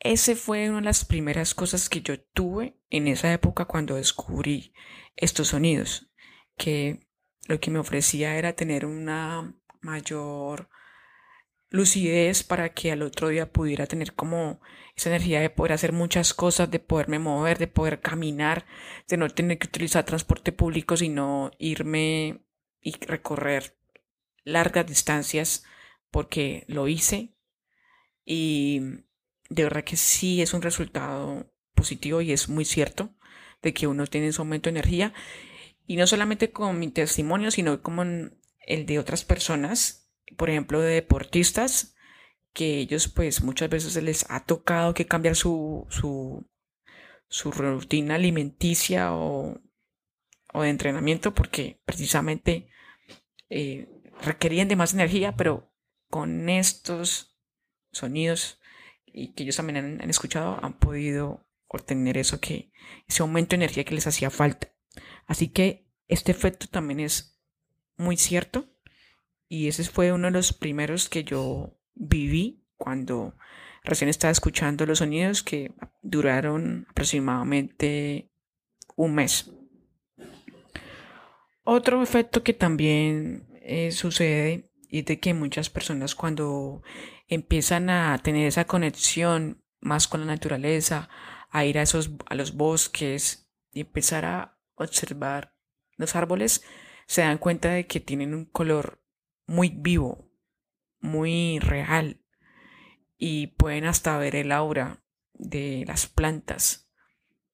Ese 0.00 0.36
fue 0.36 0.68
una 0.68 0.78
de 0.78 0.84
las 0.84 1.04
primeras 1.04 1.54
cosas 1.54 1.88
que 1.88 2.02
yo 2.02 2.20
tuve 2.20 2.76
en 2.88 3.08
esa 3.08 3.32
época 3.32 3.64
cuando 3.64 3.96
descubrí 3.96 4.72
estos 5.16 5.48
sonidos, 5.48 6.10
que 6.56 7.00
lo 7.48 7.58
que 7.58 7.70
me 7.70 7.80
ofrecía 7.80 8.36
era 8.36 8.52
tener 8.52 8.86
una 8.86 9.54
mayor 9.80 10.68
lucidez 11.70 12.44
para 12.44 12.70
que 12.70 12.92
al 12.92 13.02
otro 13.02 13.28
día 13.28 13.52
pudiera 13.52 13.86
tener 13.86 14.14
como 14.14 14.60
esa 14.94 15.10
energía 15.10 15.40
de 15.40 15.50
poder 15.50 15.72
hacer 15.72 15.92
muchas 15.92 16.32
cosas, 16.32 16.70
de 16.70 16.78
poderme 16.78 17.18
mover, 17.18 17.58
de 17.58 17.66
poder 17.66 18.00
caminar, 18.00 18.66
de 19.08 19.16
no 19.16 19.28
tener 19.28 19.58
que 19.58 19.66
utilizar 19.66 20.04
transporte 20.04 20.52
público, 20.52 20.96
sino 20.96 21.50
irme 21.58 22.44
y 22.80 22.92
recorrer 23.04 23.76
largas 24.44 24.86
distancias 24.86 25.64
porque 26.10 26.64
lo 26.68 26.88
hice. 26.88 27.34
Y 28.24 29.04
de 29.48 29.64
verdad 29.64 29.84
que 29.84 29.96
sí 29.96 30.42
es 30.42 30.54
un 30.54 30.62
resultado 30.62 31.52
positivo 31.74 32.20
y 32.20 32.32
es 32.32 32.48
muy 32.48 32.64
cierto 32.64 33.14
de 33.62 33.72
que 33.74 33.86
uno 33.86 34.06
tiene 34.06 34.28
en 34.28 34.32
su 34.32 34.44
momento 34.44 34.68
energía. 34.68 35.12
Y 35.86 35.96
no 35.96 36.06
solamente 36.06 36.50
con 36.50 36.78
mi 36.78 36.88
testimonio, 36.88 37.50
sino 37.50 37.82
como 37.82 38.02
el 38.02 38.86
de 38.86 38.98
otras 38.98 39.24
personas 39.24 40.08
por 40.36 40.50
ejemplo, 40.50 40.80
de 40.80 40.94
deportistas, 40.94 41.94
que 42.52 42.78
ellos 42.78 43.08
pues 43.08 43.42
muchas 43.42 43.70
veces 43.70 44.02
les 44.02 44.28
ha 44.30 44.44
tocado 44.44 44.94
que 44.94 45.06
cambiar 45.06 45.36
su, 45.36 45.86
su, 45.90 46.46
su 47.28 47.52
rutina 47.52 48.16
alimenticia 48.16 49.14
o, 49.14 49.60
o, 50.52 50.62
de 50.62 50.70
entrenamiento 50.70 51.34
porque 51.34 51.80
precisamente 51.84 52.68
eh, 53.48 53.88
requerían 54.22 54.68
de 54.68 54.76
más 54.76 54.94
energía, 54.94 55.36
pero 55.36 55.72
con 56.10 56.48
estos 56.48 57.38
sonidos 57.92 58.57
y 59.18 59.32
que 59.32 59.42
ellos 59.42 59.56
también 59.56 60.00
han, 60.00 60.10
escuchado 60.10 60.58
han 60.62 60.78
podido 60.78 61.44
obtener 61.66 62.16
eso 62.16 62.40
que 62.40 62.70
ese 63.06 63.22
aumento 63.22 63.50
de 63.50 63.64
energía 63.64 63.84
que 63.84 63.94
les 63.94 64.06
hacía 64.06 64.30
falta. 64.30 64.72
Así 65.26 65.48
que 65.48 65.86
este 66.06 66.30
efecto 66.30 66.66
también 66.68 67.00
es 67.00 67.38
muy 67.96 68.16
cierto 68.16 68.66
y 69.48 69.68
ese 69.68 69.84
fue 69.84 70.12
uno 70.12 70.28
de 70.28 70.32
los 70.32 70.52
primeros 70.52 71.08
que 71.08 71.24
yo 71.24 71.76
viví 71.94 72.64
cuando 72.76 73.34
recién 73.82 74.08
estaba 74.08 74.30
escuchando 74.30 74.86
los 74.86 74.98
sonidos 74.98 75.42
que 75.42 75.72
duraron 76.00 76.86
aproximadamente 76.90 78.30
un 78.94 79.14
mes. 79.14 79.50
Otro 81.64 82.02
efecto 82.02 82.42
que 82.42 82.54
también 82.54 83.48
eh, 83.62 83.90
sucede 83.90 84.70
es 84.88 85.04
de 85.04 85.18
que 85.18 85.34
muchas 85.34 85.68
personas 85.68 86.14
cuando 86.14 86.82
empiezan 87.28 87.90
a 87.90 88.18
tener 88.18 88.46
esa 88.46 88.66
conexión 88.66 89.62
más 89.80 90.08
con 90.08 90.20
la 90.20 90.26
naturaleza, 90.26 91.08
a 91.50 91.64
ir 91.64 91.78
a 91.78 91.82
esos 91.82 92.10
a 92.26 92.34
los 92.34 92.56
bosques 92.56 93.48
y 93.72 93.80
empezar 93.80 94.24
a 94.24 94.58
observar 94.74 95.54
los 95.96 96.16
árboles, 96.16 96.64
se 97.06 97.22
dan 97.22 97.38
cuenta 97.38 97.70
de 97.70 97.86
que 97.86 98.00
tienen 98.00 98.34
un 98.34 98.44
color 98.44 99.02
muy 99.46 99.70
vivo, 99.70 100.30
muy 101.00 101.58
real, 101.58 102.20
y 103.16 103.48
pueden 103.48 103.84
hasta 103.84 104.18
ver 104.18 104.36
el 104.36 104.52
aura 104.52 105.02
de 105.34 105.84
las 105.86 106.06
plantas, 106.06 106.90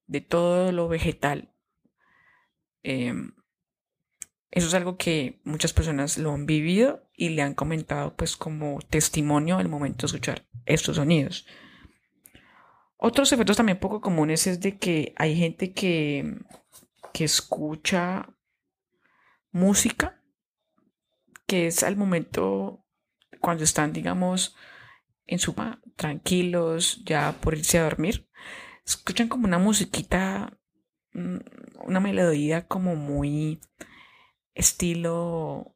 de 0.07 0.21
todo 0.21 0.71
lo 0.71 0.87
vegetal. 0.87 1.53
Em, 2.83 3.33
eso 4.55 4.67
es 4.67 4.73
algo 4.73 4.97
que 4.97 5.41
muchas 5.43 5.73
personas 5.73 6.17
lo 6.17 6.31
han 6.31 6.45
vivido 6.45 7.09
y 7.13 7.29
le 7.29 7.41
han 7.41 7.53
comentado 7.53 8.15
pues 8.15 8.37
como 8.37 8.79
testimonio 8.89 9.59
el 9.59 9.67
momento 9.67 10.03
de 10.03 10.05
escuchar 10.07 10.47
estos 10.65 10.95
sonidos. 10.95 11.45
Otros 12.95 13.33
efectos 13.33 13.57
también 13.57 13.81
poco 13.81 13.99
comunes 13.99 14.47
es 14.47 14.61
de 14.61 14.77
que 14.77 15.13
hay 15.17 15.35
gente 15.35 15.73
que, 15.73 16.37
que 17.13 17.25
escucha 17.25 18.29
música, 19.51 20.23
que 21.45 21.67
es 21.67 21.83
al 21.83 21.97
momento 21.97 22.85
cuando 23.41 23.65
están, 23.65 23.91
digamos, 23.91 24.55
en 25.27 25.39
su 25.39 25.53
tranquilos, 25.97 27.03
ya 27.03 27.33
por 27.41 27.57
irse 27.57 27.77
a 27.77 27.83
dormir, 27.83 28.29
escuchan 28.85 29.27
como 29.27 29.47
una 29.47 29.59
musiquita, 29.59 30.57
mm, 31.11 31.39
una 31.83 31.99
melodía 31.99 32.67
como 32.69 32.95
muy 32.95 33.59
estilo 34.55 35.75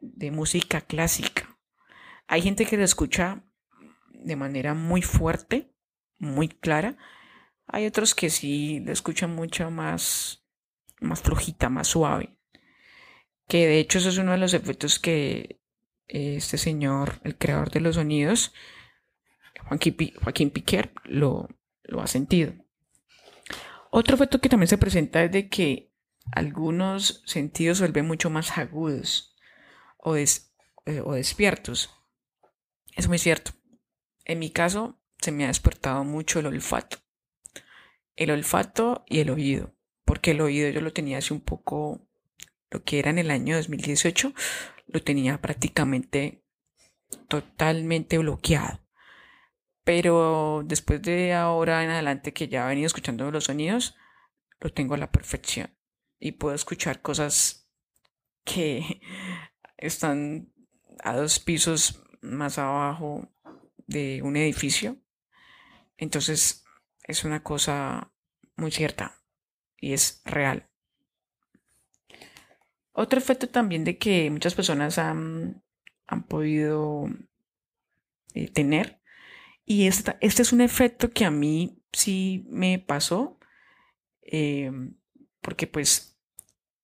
de 0.00 0.30
música 0.32 0.80
clásica. 0.80 1.56
Hay 2.26 2.42
gente 2.42 2.66
que 2.66 2.76
lo 2.76 2.84
escucha 2.84 3.44
de 4.10 4.36
manera 4.36 4.74
muy 4.74 5.02
fuerte, 5.02 5.72
muy 6.18 6.48
clara. 6.48 6.96
Hay 7.66 7.86
otros 7.86 8.14
que 8.14 8.30
sí 8.30 8.80
lo 8.80 8.92
escuchan 8.92 9.34
mucho 9.34 9.70
más, 9.70 10.44
más 11.00 11.22
flojita, 11.22 11.68
más 11.68 11.88
suave. 11.88 12.36
Que 13.46 13.66
de 13.66 13.78
hecho 13.78 13.98
eso 13.98 14.08
es 14.08 14.18
uno 14.18 14.32
de 14.32 14.38
los 14.38 14.54
efectos 14.54 14.98
que 14.98 15.60
este 16.08 16.58
señor, 16.58 17.20
el 17.24 17.36
creador 17.36 17.70
de 17.70 17.80
los 17.80 17.94
sonidos, 17.96 18.52
Joaquín, 19.68 20.50
Piquer, 20.50 20.92
lo 21.04 21.48
ha 21.98 22.06
sentido. 22.06 22.54
Otro 23.90 24.16
efecto 24.16 24.40
que 24.40 24.48
también 24.48 24.68
se 24.68 24.78
presenta 24.78 25.22
es 25.22 25.30
de 25.30 25.48
que 25.48 25.92
algunos 26.32 27.22
sentidos 27.26 27.78
se 27.78 27.84
vuelven 27.84 28.06
mucho 28.06 28.30
más 28.30 28.56
agudos 28.58 29.36
o, 29.98 30.16
eh, 30.16 30.26
o 31.04 31.14
despiertos. 31.14 31.90
Es 32.96 33.08
muy 33.08 33.18
cierto. 33.18 33.52
En 34.24 34.38
mi 34.38 34.50
caso, 34.50 35.00
se 35.18 35.32
me 35.32 35.44
ha 35.44 35.48
despertado 35.48 36.04
mucho 36.04 36.40
el 36.40 36.46
olfato. 36.46 36.98
El 38.16 38.30
olfato 38.30 39.04
y 39.06 39.20
el 39.20 39.30
oído. 39.30 39.74
Porque 40.04 40.32
el 40.32 40.40
oído 40.40 40.68
yo 40.70 40.80
lo 40.80 40.92
tenía 40.92 41.18
hace 41.18 41.34
un 41.34 41.40
poco, 41.40 42.06
lo 42.70 42.84
que 42.84 42.98
era 42.98 43.10
en 43.10 43.18
el 43.18 43.30
año 43.30 43.56
2018, 43.56 44.34
lo 44.86 45.02
tenía 45.02 45.40
prácticamente 45.40 46.44
totalmente 47.28 48.18
bloqueado. 48.18 48.80
Pero 49.84 50.62
después 50.64 51.02
de 51.02 51.34
ahora 51.34 51.84
en 51.84 51.90
adelante 51.90 52.32
que 52.32 52.48
ya 52.48 52.64
he 52.64 52.68
venido 52.68 52.86
escuchando 52.86 53.30
los 53.30 53.44
sonidos, 53.44 53.96
lo 54.60 54.72
tengo 54.72 54.94
a 54.94 54.98
la 54.98 55.10
perfección. 55.10 55.74
Y 56.24 56.32
puedo 56.32 56.54
escuchar 56.54 57.02
cosas 57.02 57.68
que 58.44 59.02
están 59.76 60.50
a 61.02 61.16
dos 61.16 61.38
pisos 61.38 62.02
más 62.22 62.56
abajo 62.56 63.30
de 63.86 64.22
un 64.22 64.34
edificio. 64.38 64.96
Entonces 65.98 66.64
es 67.02 67.24
una 67.24 67.42
cosa 67.42 68.10
muy 68.56 68.70
cierta 68.70 69.22
y 69.76 69.92
es 69.92 70.22
real. 70.24 70.70
Otro 72.92 73.18
efecto 73.18 73.50
también 73.50 73.84
de 73.84 73.98
que 73.98 74.30
muchas 74.30 74.54
personas 74.54 74.96
han, 74.96 75.62
han 76.06 76.22
podido 76.26 77.06
eh, 78.32 78.48
tener 78.48 79.02
y 79.66 79.88
este 79.88 80.16
es 80.20 80.54
un 80.54 80.62
efecto 80.62 81.10
que 81.10 81.26
a 81.26 81.30
mí 81.30 81.82
sí 81.92 82.46
me 82.48 82.78
pasó, 82.78 83.38
eh, 84.22 84.72
porque 85.42 85.66
pues 85.66 86.13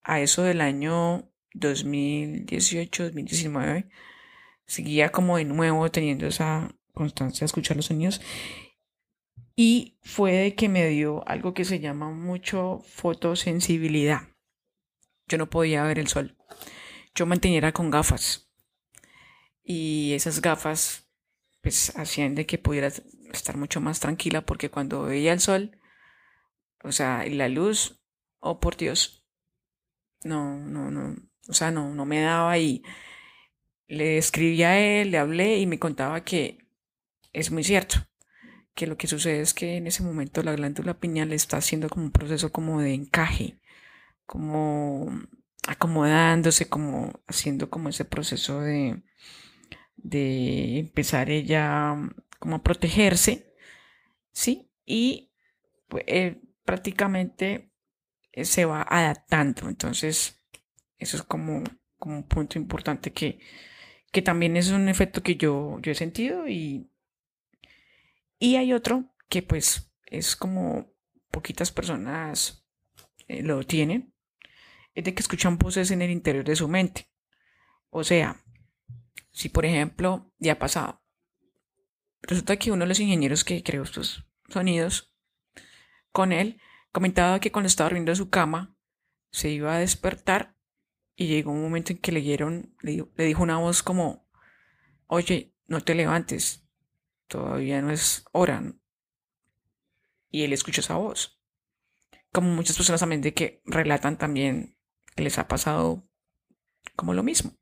a 0.02 0.20
eso 0.20 0.42
del 0.42 0.60
año 0.60 1.30
2018, 1.54 3.04
2019, 3.04 3.88
seguía 4.66 5.10
como 5.10 5.36
de 5.36 5.44
nuevo 5.44 5.90
teniendo 5.90 6.26
esa 6.26 6.74
constancia 6.94 7.40
de 7.40 7.46
escuchar 7.46 7.76
los 7.76 7.86
sonidos. 7.86 8.20
Y 9.56 9.98
fue 10.02 10.32
de 10.32 10.54
que 10.54 10.68
me 10.68 10.88
dio 10.88 11.26
algo 11.28 11.52
que 11.54 11.64
se 11.64 11.80
llama 11.80 12.10
mucho 12.10 12.82
fotosensibilidad. 12.86 14.28
Yo 15.26 15.38
no 15.38 15.50
podía 15.50 15.82
ver 15.84 15.98
el 15.98 16.08
sol. 16.08 16.36
Yo 17.14 17.26
mantenía 17.26 17.72
con 17.72 17.90
gafas. 17.90 18.50
Y 19.62 20.12
esas 20.14 20.40
gafas 20.40 21.10
pues 21.60 21.94
hacían 21.96 22.34
de 22.34 22.46
que 22.46 22.58
pudiera 22.58 22.88
estar 23.32 23.56
mucho 23.56 23.80
más 23.80 24.00
tranquila 24.00 24.46
porque 24.46 24.70
cuando 24.70 25.02
veía 25.02 25.32
el 25.32 25.40
sol, 25.40 25.78
o 26.82 26.92
sea, 26.92 27.24
la 27.26 27.48
luz, 27.48 28.00
oh 28.38 28.60
por 28.60 28.76
Dios, 28.76 29.19
no, 30.24 30.58
no, 30.58 30.90
no, 30.90 31.16
o 31.48 31.52
sea, 31.52 31.70
no, 31.70 31.94
no 31.94 32.04
me 32.06 32.20
daba 32.20 32.58
y 32.58 32.82
le 33.88 34.18
escribí 34.18 34.62
a 34.62 34.78
él, 34.78 35.10
le 35.10 35.18
hablé 35.18 35.58
y 35.58 35.66
me 35.66 35.78
contaba 35.78 36.24
que 36.24 36.58
es 37.32 37.50
muy 37.50 37.64
cierto, 37.64 37.96
que 38.74 38.86
lo 38.86 38.96
que 38.96 39.06
sucede 39.08 39.40
es 39.40 39.54
que 39.54 39.76
en 39.76 39.86
ese 39.86 40.02
momento 40.02 40.42
la 40.42 40.54
glándula 40.54 40.98
pineal 41.00 41.32
está 41.32 41.58
haciendo 41.58 41.88
como 41.88 42.06
un 42.06 42.12
proceso 42.12 42.52
como 42.52 42.80
de 42.80 42.94
encaje, 42.94 43.60
como 44.26 45.10
acomodándose, 45.68 46.68
como 46.68 47.12
haciendo 47.26 47.70
como 47.70 47.88
ese 47.90 48.04
proceso 48.04 48.60
de, 48.60 49.02
de 49.96 50.78
empezar 50.78 51.30
ella 51.30 51.96
como 52.38 52.56
a 52.56 52.62
protegerse, 52.62 53.54
¿sí? 54.32 54.70
Y 54.86 55.32
pues, 55.88 56.04
eh, 56.06 56.40
prácticamente 56.64 57.69
se 58.32 58.64
va 58.64 58.82
adaptando. 58.88 59.68
Entonces, 59.68 60.42
eso 60.98 61.16
es 61.16 61.22
como, 61.22 61.62
como 61.98 62.16
un 62.16 62.24
punto 62.24 62.58
importante 62.58 63.12
que, 63.12 63.40
que 64.12 64.22
también 64.22 64.56
es 64.56 64.70
un 64.70 64.88
efecto 64.88 65.22
que 65.22 65.36
yo, 65.36 65.78
yo 65.80 65.92
he 65.92 65.94
sentido 65.94 66.48
y, 66.48 66.90
y 68.38 68.56
hay 68.56 68.72
otro 68.72 69.14
que 69.28 69.42
pues 69.42 69.92
es 70.06 70.36
como 70.36 70.92
poquitas 71.30 71.70
personas 71.70 72.66
eh, 73.28 73.42
lo 73.42 73.62
tienen, 73.64 74.12
es 74.94 75.04
de 75.04 75.14
que 75.14 75.22
escuchan 75.22 75.58
voces 75.58 75.90
en 75.92 76.02
el 76.02 76.10
interior 76.10 76.44
de 76.44 76.56
su 76.56 76.68
mente. 76.68 77.08
O 77.90 78.02
sea, 78.02 78.42
si, 79.30 79.48
por 79.48 79.64
ejemplo, 79.64 80.32
ya 80.38 80.54
ha 80.54 80.58
pasado, 80.58 81.02
resulta 82.22 82.56
que 82.56 82.72
uno 82.72 82.84
de 82.84 82.88
los 82.88 83.00
ingenieros 83.00 83.44
que 83.44 83.62
creó 83.62 83.84
estos 83.84 84.26
sonidos, 84.48 85.14
con 86.12 86.32
él, 86.32 86.60
comentaba 86.92 87.40
que 87.40 87.52
cuando 87.52 87.66
estaba 87.66 87.88
durmiendo 87.88 88.12
en 88.12 88.16
su 88.16 88.30
cama, 88.30 88.76
se 89.32 89.50
iba 89.50 89.74
a 89.74 89.78
despertar 89.78 90.56
y 91.14 91.26
llegó 91.26 91.52
un 91.52 91.62
momento 91.62 91.92
en 91.92 91.98
que 91.98 92.12
le, 92.12 92.20
dieron, 92.20 92.74
le, 92.80 93.06
dijo 93.16 93.42
una 93.42 93.58
voz 93.58 93.82
como, 93.82 94.26
oye, 95.06 95.54
no 95.66 95.82
te 95.82 95.94
levantes, 95.94 96.66
todavía 97.26 97.82
no 97.82 97.90
es 97.90 98.24
hora. 98.32 98.62
Y 100.30 100.44
él 100.44 100.52
escuchó 100.52 100.80
esa 100.80 100.96
voz. 100.96 101.40
Como 102.32 102.48
muchas 102.48 102.76
personas 102.76 103.00
también 103.00 103.20
de 103.20 103.34
que 103.34 103.60
relatan 103.64 104.16
también 104.16 104.78
que 105.14 105.24
les 105.24 105.38
ha 105.38 105.48
pasado 105.48 106.08
como 106.96 107.12
lo 107.14 107.22
mismo. 107.22 107.58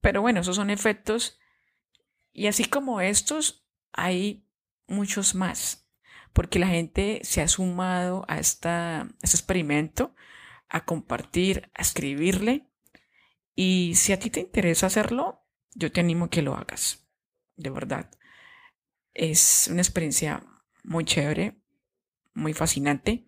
Pero 0.00 0.20
bueno, 0.20 0.40
esos 0.40 0.56
son 0.56 0.70
efectos. 0.70 1.38
Y 2.32 2.48
así 2.48 2.64
como 2.64 3.00
estos, 3.00 3.66
hay 3.92 4.46
muchos 4.86 5.34
más. 5.34 5.83
Porque 6.34 6.58
la 6.58 6.66
gente 6.66 7.20
se 7.22 7.40
ha 7.40 7.48
sumado 7.48 8.26
a, 8.28 8.38
esta, 8.38 9.08
este 9.22 9.38
experimento, 9.38 10.14
a 10.68 10.84
compartir, 10.84 11.70
a 11.74 11.80
escribirle. 11.80 12.68
Y 13.54 13.94
si 13.94 14.12
a 14.12 14.18
ti 14.18 14.28
te 14.28 14.40
interesa 14.40 14.88
hacerlo, 14.88 15.46
yo 15.74 15.90
te 15.90 16.00
animo 16.00 16.26
a 16.26 16.30
que 16.30 16.42
lo 16.42 16.54
hagas. 16.54 17.08
De 17.56 17.70
verdad. 17.70 18.10
Es 19.14 19.68
una 19.70 19.80
experiencia 19.80 20.44
muy 20.82 21.04
chévere, 21.06 21.56
muy 22.34 22.52
fascinante. 22.52 23.24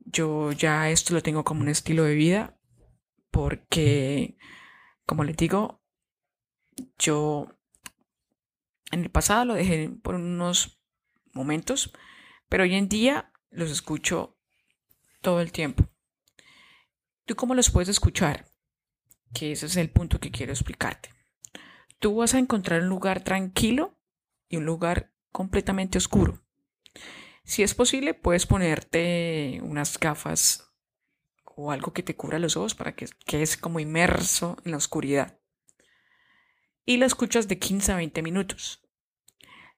Yo 0.00 0.52
ya 0.52 0.90
esto 0.90 1.14
lo 1.14 1.22
tengo 1.22 1.44
como 1.44 1.62
un 1.62 1.68
estilo 1.68 2.04
de 2.04 2.14
vida 2.14 2.58
porque, 3.30 4.36
como 5.06 5.24
les 5.24 5.36
digo, 5.36 5.82
yo 6.98 7.48
en 8.92 9.02
el 9.02 9.10
pasado 9.10 9.44
lo 9.44 9.54
dejé 9.54 9.90
por 10.02 10.14
unos 10.14 10.80
momentos, 11.32 11.92
pero 12.54 12.62
hoy 12.62 12.76
en 12.76 12.88
día 12.88 13.32
los 13.50 13.68
escucho 13.68 14.38
todo 15.22 15.40
el 15.40 15.50
tiempo. 15.50 15.88
¿Tú 17.24 17.34
cómo 17.34 17.52
los 17.56 17.68
puedes 17.68 17.88
escuchar? 17.88 18.46
Que 19.32 19.50
ese 19.50 19.66
es 19.66 19.76
el 19.76 19.90
punto 19.90 20.20
que 20.20 20.30
quiero 20.30 20.52
explicarte. 20.52 21.08
Tú 21.98 22.14
vas 22.14 22.32
a 22.32 22.38
encontrar 22.38 22.82
un 22.82 22.88
lugar 22.88 23.24
tranquilo 23.24 23.98
y 24.48 24.56
un 24.56 24.66
lugar 24.66 25.12
completamente 25.32 25.98
oscuro. 25.98 26.44
Si 27.42 27.64
es 27.64 27.74
posible, 27.74 28.14
puedes 28.14 28.46
ponerte 28.46 29.58
unas 29.64 29.98
gafas 29.98 30.70
o 31.56 31.72
algo 31.72 31.92
que 31.92 32.04
te 32.04 32.14
cubra 32.14 32.38
los 32.38 32.56
ojos 32.56 32.76
para 32.76 32.94
que 32.94 33.08
quedes 33.26 33.56
como 33.56 33.80
inmerso 33.80 34.58
en 34.64 34.70
la 34.70 34.76
oscuridad. 34.76 35.40
Y 36.86 36.98
lo 36.98 37.06
escuchas 37.06 37.48
de 37.48 37.58
15 37.58 37.90
a 37.90 37.96
20 37.96 38.22
minutos. 38.22 38.80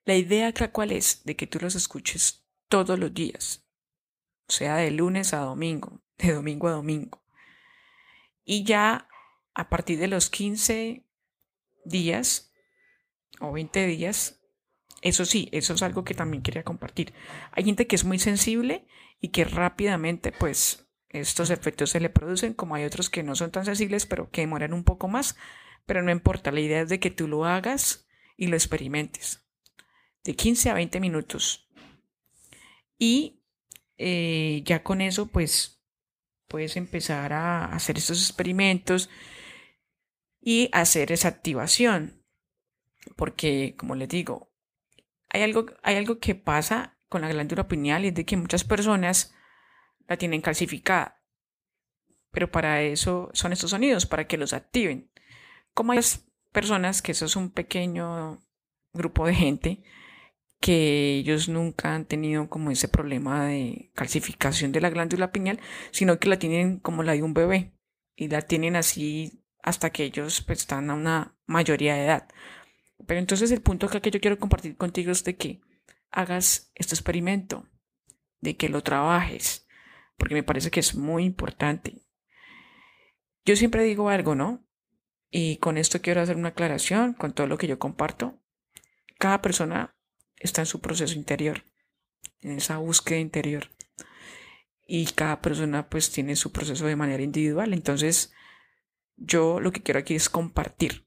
La 0.04 0.14
idea 0.14 0.52
cuál 0.72 0.92
es 0.92 1.24
de 1.24 1.36
que 1.36 1.46
tú 1.46 1.58
los 1.58 1.74
escuches 1.74 2.45
todos 2.68 2.98
los 2.98 3.12
días, 3.12 3.64
o 4.48 4.52
sea, 4.52 4.76
de 4.76 4.90
lunes 4.90 5.34
a 5.34 5.38
domingo, 5.38 6.00
de 6.18 6.32
domingo 6.32 6.68
a 6.68 6.72
domingo. 6.72 7.22
Y 8.44 8.64
ya 8.64 9.08
a 9.54 9.68
partir 9.68 9.98
de 9.98 10.08
los 10.08 10.30
15 10.30 11.04
días 11.84 12.52
o 13.40 13.52
20 13.52 13.86
días, 13.86 14.40
eso 15.02 15.24
sí, 15.24 15.48
eso 15.52 15.74
es 15.74 15.82
algo 15.82 16.04
que 16.04 16.14
también 16.14 16.42
quería 16.42 16.62
compartir. 16.62 17.12
Hay 17.52 17.64
gente 17.64 17.86
que 17.86 17.96
es 17.96 18.04
muy 18.04 18.18
sensible 18.18 18.86
y 19.20 19.28
que 19.28 19.44
rápidamente 19.44 20.32
pues 20.32 20.86
estos 21.08 21.50
efectos 21.50 21.90
se 21.90 22.00
le 22.00 22.10
producen, 22.10 22.54
como 22.54 22.74
hay 22.74 22.84
otros 22.84 23.10
que 23.10 23.22
no 23.22 23.34
son 23.34 23.50
tan 23.50 23.64
sensibles, 23.64 24.06
pero 24.06 24.30
que 24.30 24.42
demoran 24.42 24.72
un 24.72 24.84
poco 24.84 25.08
más, 25.08 25.36
pero 25.86 26.02
no 26.02 26.10
importa, 26.10 26.50
la 26.50 26.60
idea 26.60 26.82
es 26.82 26.88
de 26.88 27.00
que 27.00 27.10
tú 27.10 27.28
lo 27.28 27.44
hagas 27.44 28.06
y 28.36 28.48
lo 28.48 28.56
experimentes. 28.56 29.44
De 30.24 30.34
15 30.34 30.70
a 30.70 30.74
20 30.74 31.00
minutos. 31.00 31.65
Y 32.98 33.42
eh, 33.98 34.62
ya 34.64 34.82
con 34.82 35.00
eso 35.00 35.26
pues 35.26 35.82
puedes 36.48 36.76
empezar 36.76 37.32
a 37.32 37.66
hacer 37.66 37.98
estos 37.98 38.20
experimentos 38.20 39.10
y 40.40 40.70
hacer 40.72 41.12
esa 41.12 41.28
activación. 41.28 42.22
Porque, 43.16 43.74
como 43.76 43.94
les 43.94 44.08
digo, 44.08 44.52
hay 45.28 45.42
algo, 45.42 45.66
hay 45.82 45.96
algo 45.96 46.18
que 46.18 46.34
pasa 46.34 46.98
con 47.08 47.22
la 47.22 47.28
glándula 47.28 47.68
pineal 47.68 48.04
y 48.04 48.08
es 48.08 48.14
de 48.14 48.24
que 48.24 48.36
muchas 48.36 48.64
personas 48.64 49.34
la 50.08 50.16
tienen 50.16 50.40
calcificada. 50.40 51.22
Pero 52.30 52.50
para 52.50 52.82
eso 52.82 53.30
son 53.32 53.52
estos 53.52 53.70
sonidos, 53.70 54.06
para 54.06 54.26
que 54.26 54.36
los 54.36 54.52
activen. 54.52 55.10
Como 55.74 55.92
hay 55.92 56.00
personas, 56.52 57.02
que 57.02 57.12
eso 57.12 57.24
es 57.26 57.36
un 57.36 57.50
pequeño 57.50 58.40
grupo 58.92 59.26
de 59.26 59.34
gente, 59.34 59.84
que 60.60 61.16
ellos 61.16 61.48
nunca 61.48 61.94
han 61.94 62.06
tenido 62.06 62.48
como 62.48 62.70
ese 62.70 62.88
problema 62.88 63.46
de 63.46 63.90
calcificación 63.94 64.72
de 64.72 64.80
la 64.80 64.90
glándula 64.90 65.32
pineal, 65.32 65.60
sino 65.90 66.18
que 66.18 66.28
la 66.28 66.38
tienen 66.38 66.78
como 66.78 67.02
la 67.02 67.12
de 67.12 67.22
un 67.22 67.34
bebé 67.34 67.72
y 68.14 68.28
la 68.28 68.42
tienen 68.42 68.76
así 68.76 69.44
hasta 69.62 69.90
que 69.90 70.04
ellos 70.04 70.42
pues, 70.42 70.60
están 70.60 70.90
a 70.90 70.94
una 70.94 71.36
mayoría 71.46 71.94
de 71.94 72.04
edad. 72.04 72.28
Pero 73.06 73.20
entonces 73.20 73.50
el 73.50 73.60
punto 73.60 73.88
que 73.88 74.10
yo 74.10 74.20
quiero 74.20 74.38
compartir 74.38 74.76
contigo 74.76 75.12
es 75.12 75.24
de 75.24 75.36
que 75.36 75.60
hagas 76.10 76.70
este 76.74 76.94
experimento, 76.94 77.68
de 78.40 78.56
que 78.56 78.68
lo 78.68 78.82
trabajes, 78.82 79.66
porque 80.16 80.34
me 80.34 80.42
parece 80.42 80.70
que 80.70 80.80
es 80.80 80.94
muy 80.94 81.24
importante. 81.24 82.02
Yo 83.44 83.54
siempre 83.56 83.84
digo 83.84 84.08
algo, 84.08 84.34
¿no? 84.34 84.66
Y 85.30 85.58
con 85.58 85.76
esto 85.76 86.00
quiero 86.00 86.20
hacer 86.20 86.36
una 86.36 86.48
aclaración 86.48 87.12
con 87.12 87.32
todo 87.32 87.46
lo 87.46 87.58
que 87.58 87.66
yo 87.66 87.78
comparto. 87.78 88.40
Cada 89.18 89.42
persona 89.42 89.95
está 90.38 90.62
en 90.62 90.66
su 90.66 90.80
proceso 90.80 91.14
interior, 91.14 91.64
en 92.40 92.52
esa 92.52 92.78
búsqueda 92.78 93.18
interior. 93.18 93.70
Y 94.86 95.06
cada 95.06 95.40
persona 95.40 95.88
pues 95.88 96.10
tiene 96.12 96.36
su 96.36 96.52
proceso 96.52 96.86
de 96.86 96.96
manera 96.96 97.22
individual. 97.22 97.72
Entonces, 97.72 98.32
yo 99.16 99.60
lo 99.60 99.72
que 99.72 99.82
quiero 99.82 100.00
aquí 100.00 100.14
es 100.14 100.28
compartir. 100.28 101.06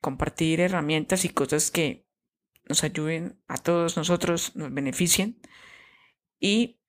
Compartir 0.00 0.60
herramientas 0.60 1.24
y 1.24 1.30
cosas 1.30 1.70
que 1.70 2.06
nos 2.68 2.84
ayuden 2.84 3.40
a 3.48 3.56
todos 3.56 3.96
nosotros, 3.96 4.54
nos 4.54 4.72
beneficien. 4.72 5.40
Y 6.38 6.80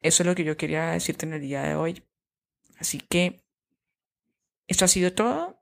eso 0.00 0.22
es 0.22 0.26
lo 0.26 0.34
que 0.34 0.44
yo 0.44 0.56
quería 0.56 0.90
decirte 0.90 1.26
en 1.26 1.34
el 1.34 1.40
día 1.40 1.62
de 1.62 1.74
hoy. 1.74 2.04
Así 2.78 2.98
que 2.98 3.44
esto 4.66 4.84
ha 4.84 4.88
sido 4.88 5.12
todo, 5.12 5.60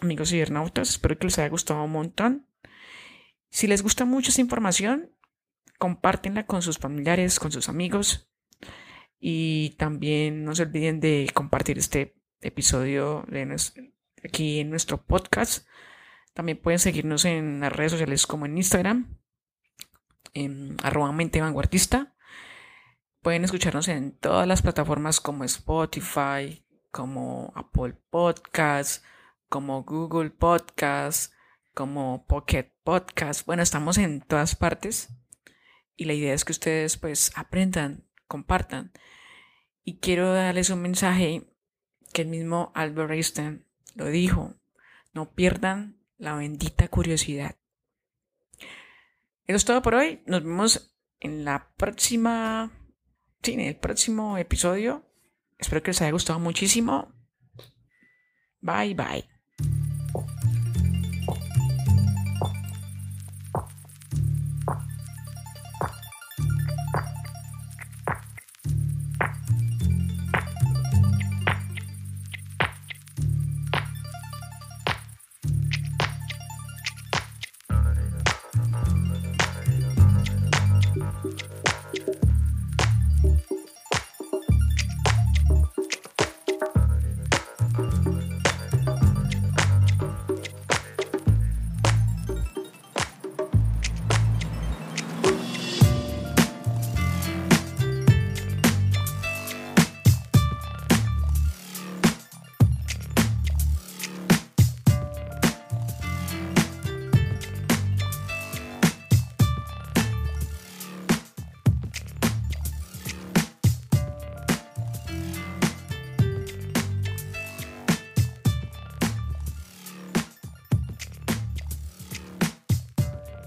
amigos 0.00 0.30
cibernautas. 0.30 0.90
Espero 0.90 1.18
que 1.18 1.26
les 1.26 1.38
haya 1.38 1.48
gustado 1.48 1.82
un 1.82 1.92
montón. 1.92 2.46
Si 3.56 3.66
les 3.66 3.82
gusta 3.82 4.04
mucho 4.04 4.28
esta 4.28 4.42
información, 4.42 5.16
compártenla 5.78 6.44
con 6.44 6.60
sus 6.60 6.76
familiares, 6.76 7.40
con 7.40 7.50
sus 7.50 7.70
amigos. 7.70 8.28
Y 9.18 9.70
también 9.78 10.44
no 10.44 10.54
se 10.54 10.64
olviden 10.64 11.00
de 11.00 11.30
compartir 11.32 11.78
este 11.78 12.20
episodio 12.42 13.24
aquí 14.22 14.60
en 14.60 14.68
nuestro 14.68 15.02
podcast. 15.06 15.66
También 16.34 16.60
pueden 16.60 16.78
seguirnos 16.78 17.24
en 17.24 17.60
las 17.60 17.72
redes 17.72 17.92
sociales 17.92 18.26
como 18.26 18.44
en 18.44 18.58
Instagram, 18.58 19.16
en 20.34 20.76
arroba 20.82 21.10
mente 21.12 21.40
vanguardista. 21.40 22.14
Pueden 23.22 23.44
escucharnos 23.44 23.88
en 23.88 24.18
todas 24.18 24.46
las 24.46 24.60
plataformas 24.60 25.18
como 25.18 25.44
Spotify, 25.44 26.62
como 26.90 27.54
Apple 27.56 27.94
Podcasts, 28.10 29.02
como 29.48 29.82
Google 29.82 30.28
Podcasts, 30.28 31.32
como 31.72 32.26
Pocket 32.26 32.75
Podcast. 32.86 33.44
Bueno, 33.46 33.64
estamos 33.64 33.98
en 33.98 34.20
todas 34.20 34.54
partes 34.54 35.08
y 35.96 36.04
la 36.04 36.12
idea 36.12 36.32
es 36.32 36.44
que 36.44 36.52
ustedes 36.52 36.96
pues 36.96 37.32
aprendan, 37.34 38.04
compartan. 38.28 38.92
Y 39.82 39.98
quiero 39.98 40.32
darles 40.32 40.70
un 40.70 40.82
mensaje 40.82 41.50
que 42.12 42.22
el 42.22 42.28
mismo 42.28 42.70
Albert 42.76 43.10
Einstein 43.10 43.66
lo 43.96 44.06
dijo. 44.06 44.54
No 45.12 45.32
pierdan 45.32 45.96
la 46.16 46.36
bendita 46.36 46.86
curiosidad. 46.86 47.56
Eso 49.48 49.56
es 49.56 49.64
todo 49.64 49.82
por 49.82 49.96
hoy. 49.96 50.22
Nos 50.24 50.44
vemos 50.44 50.96
en 51.18 51.44
la 51.44 51.72
próxima. 51.76 52.70
Sí, 53.42 53.54
en 53.54 53.60
el 53.60 53.76
próximo 53.76 54.38
episodio. 54.38 55.04
Espero 55.58 55.82
que 55.82 55.90
les 55.90 56.02
haya 56.02 56.12
gustado 56.12 56.38
muchísimo. 56.38 57.12
Bye 58.60 58.94
bye. 58.94 59.28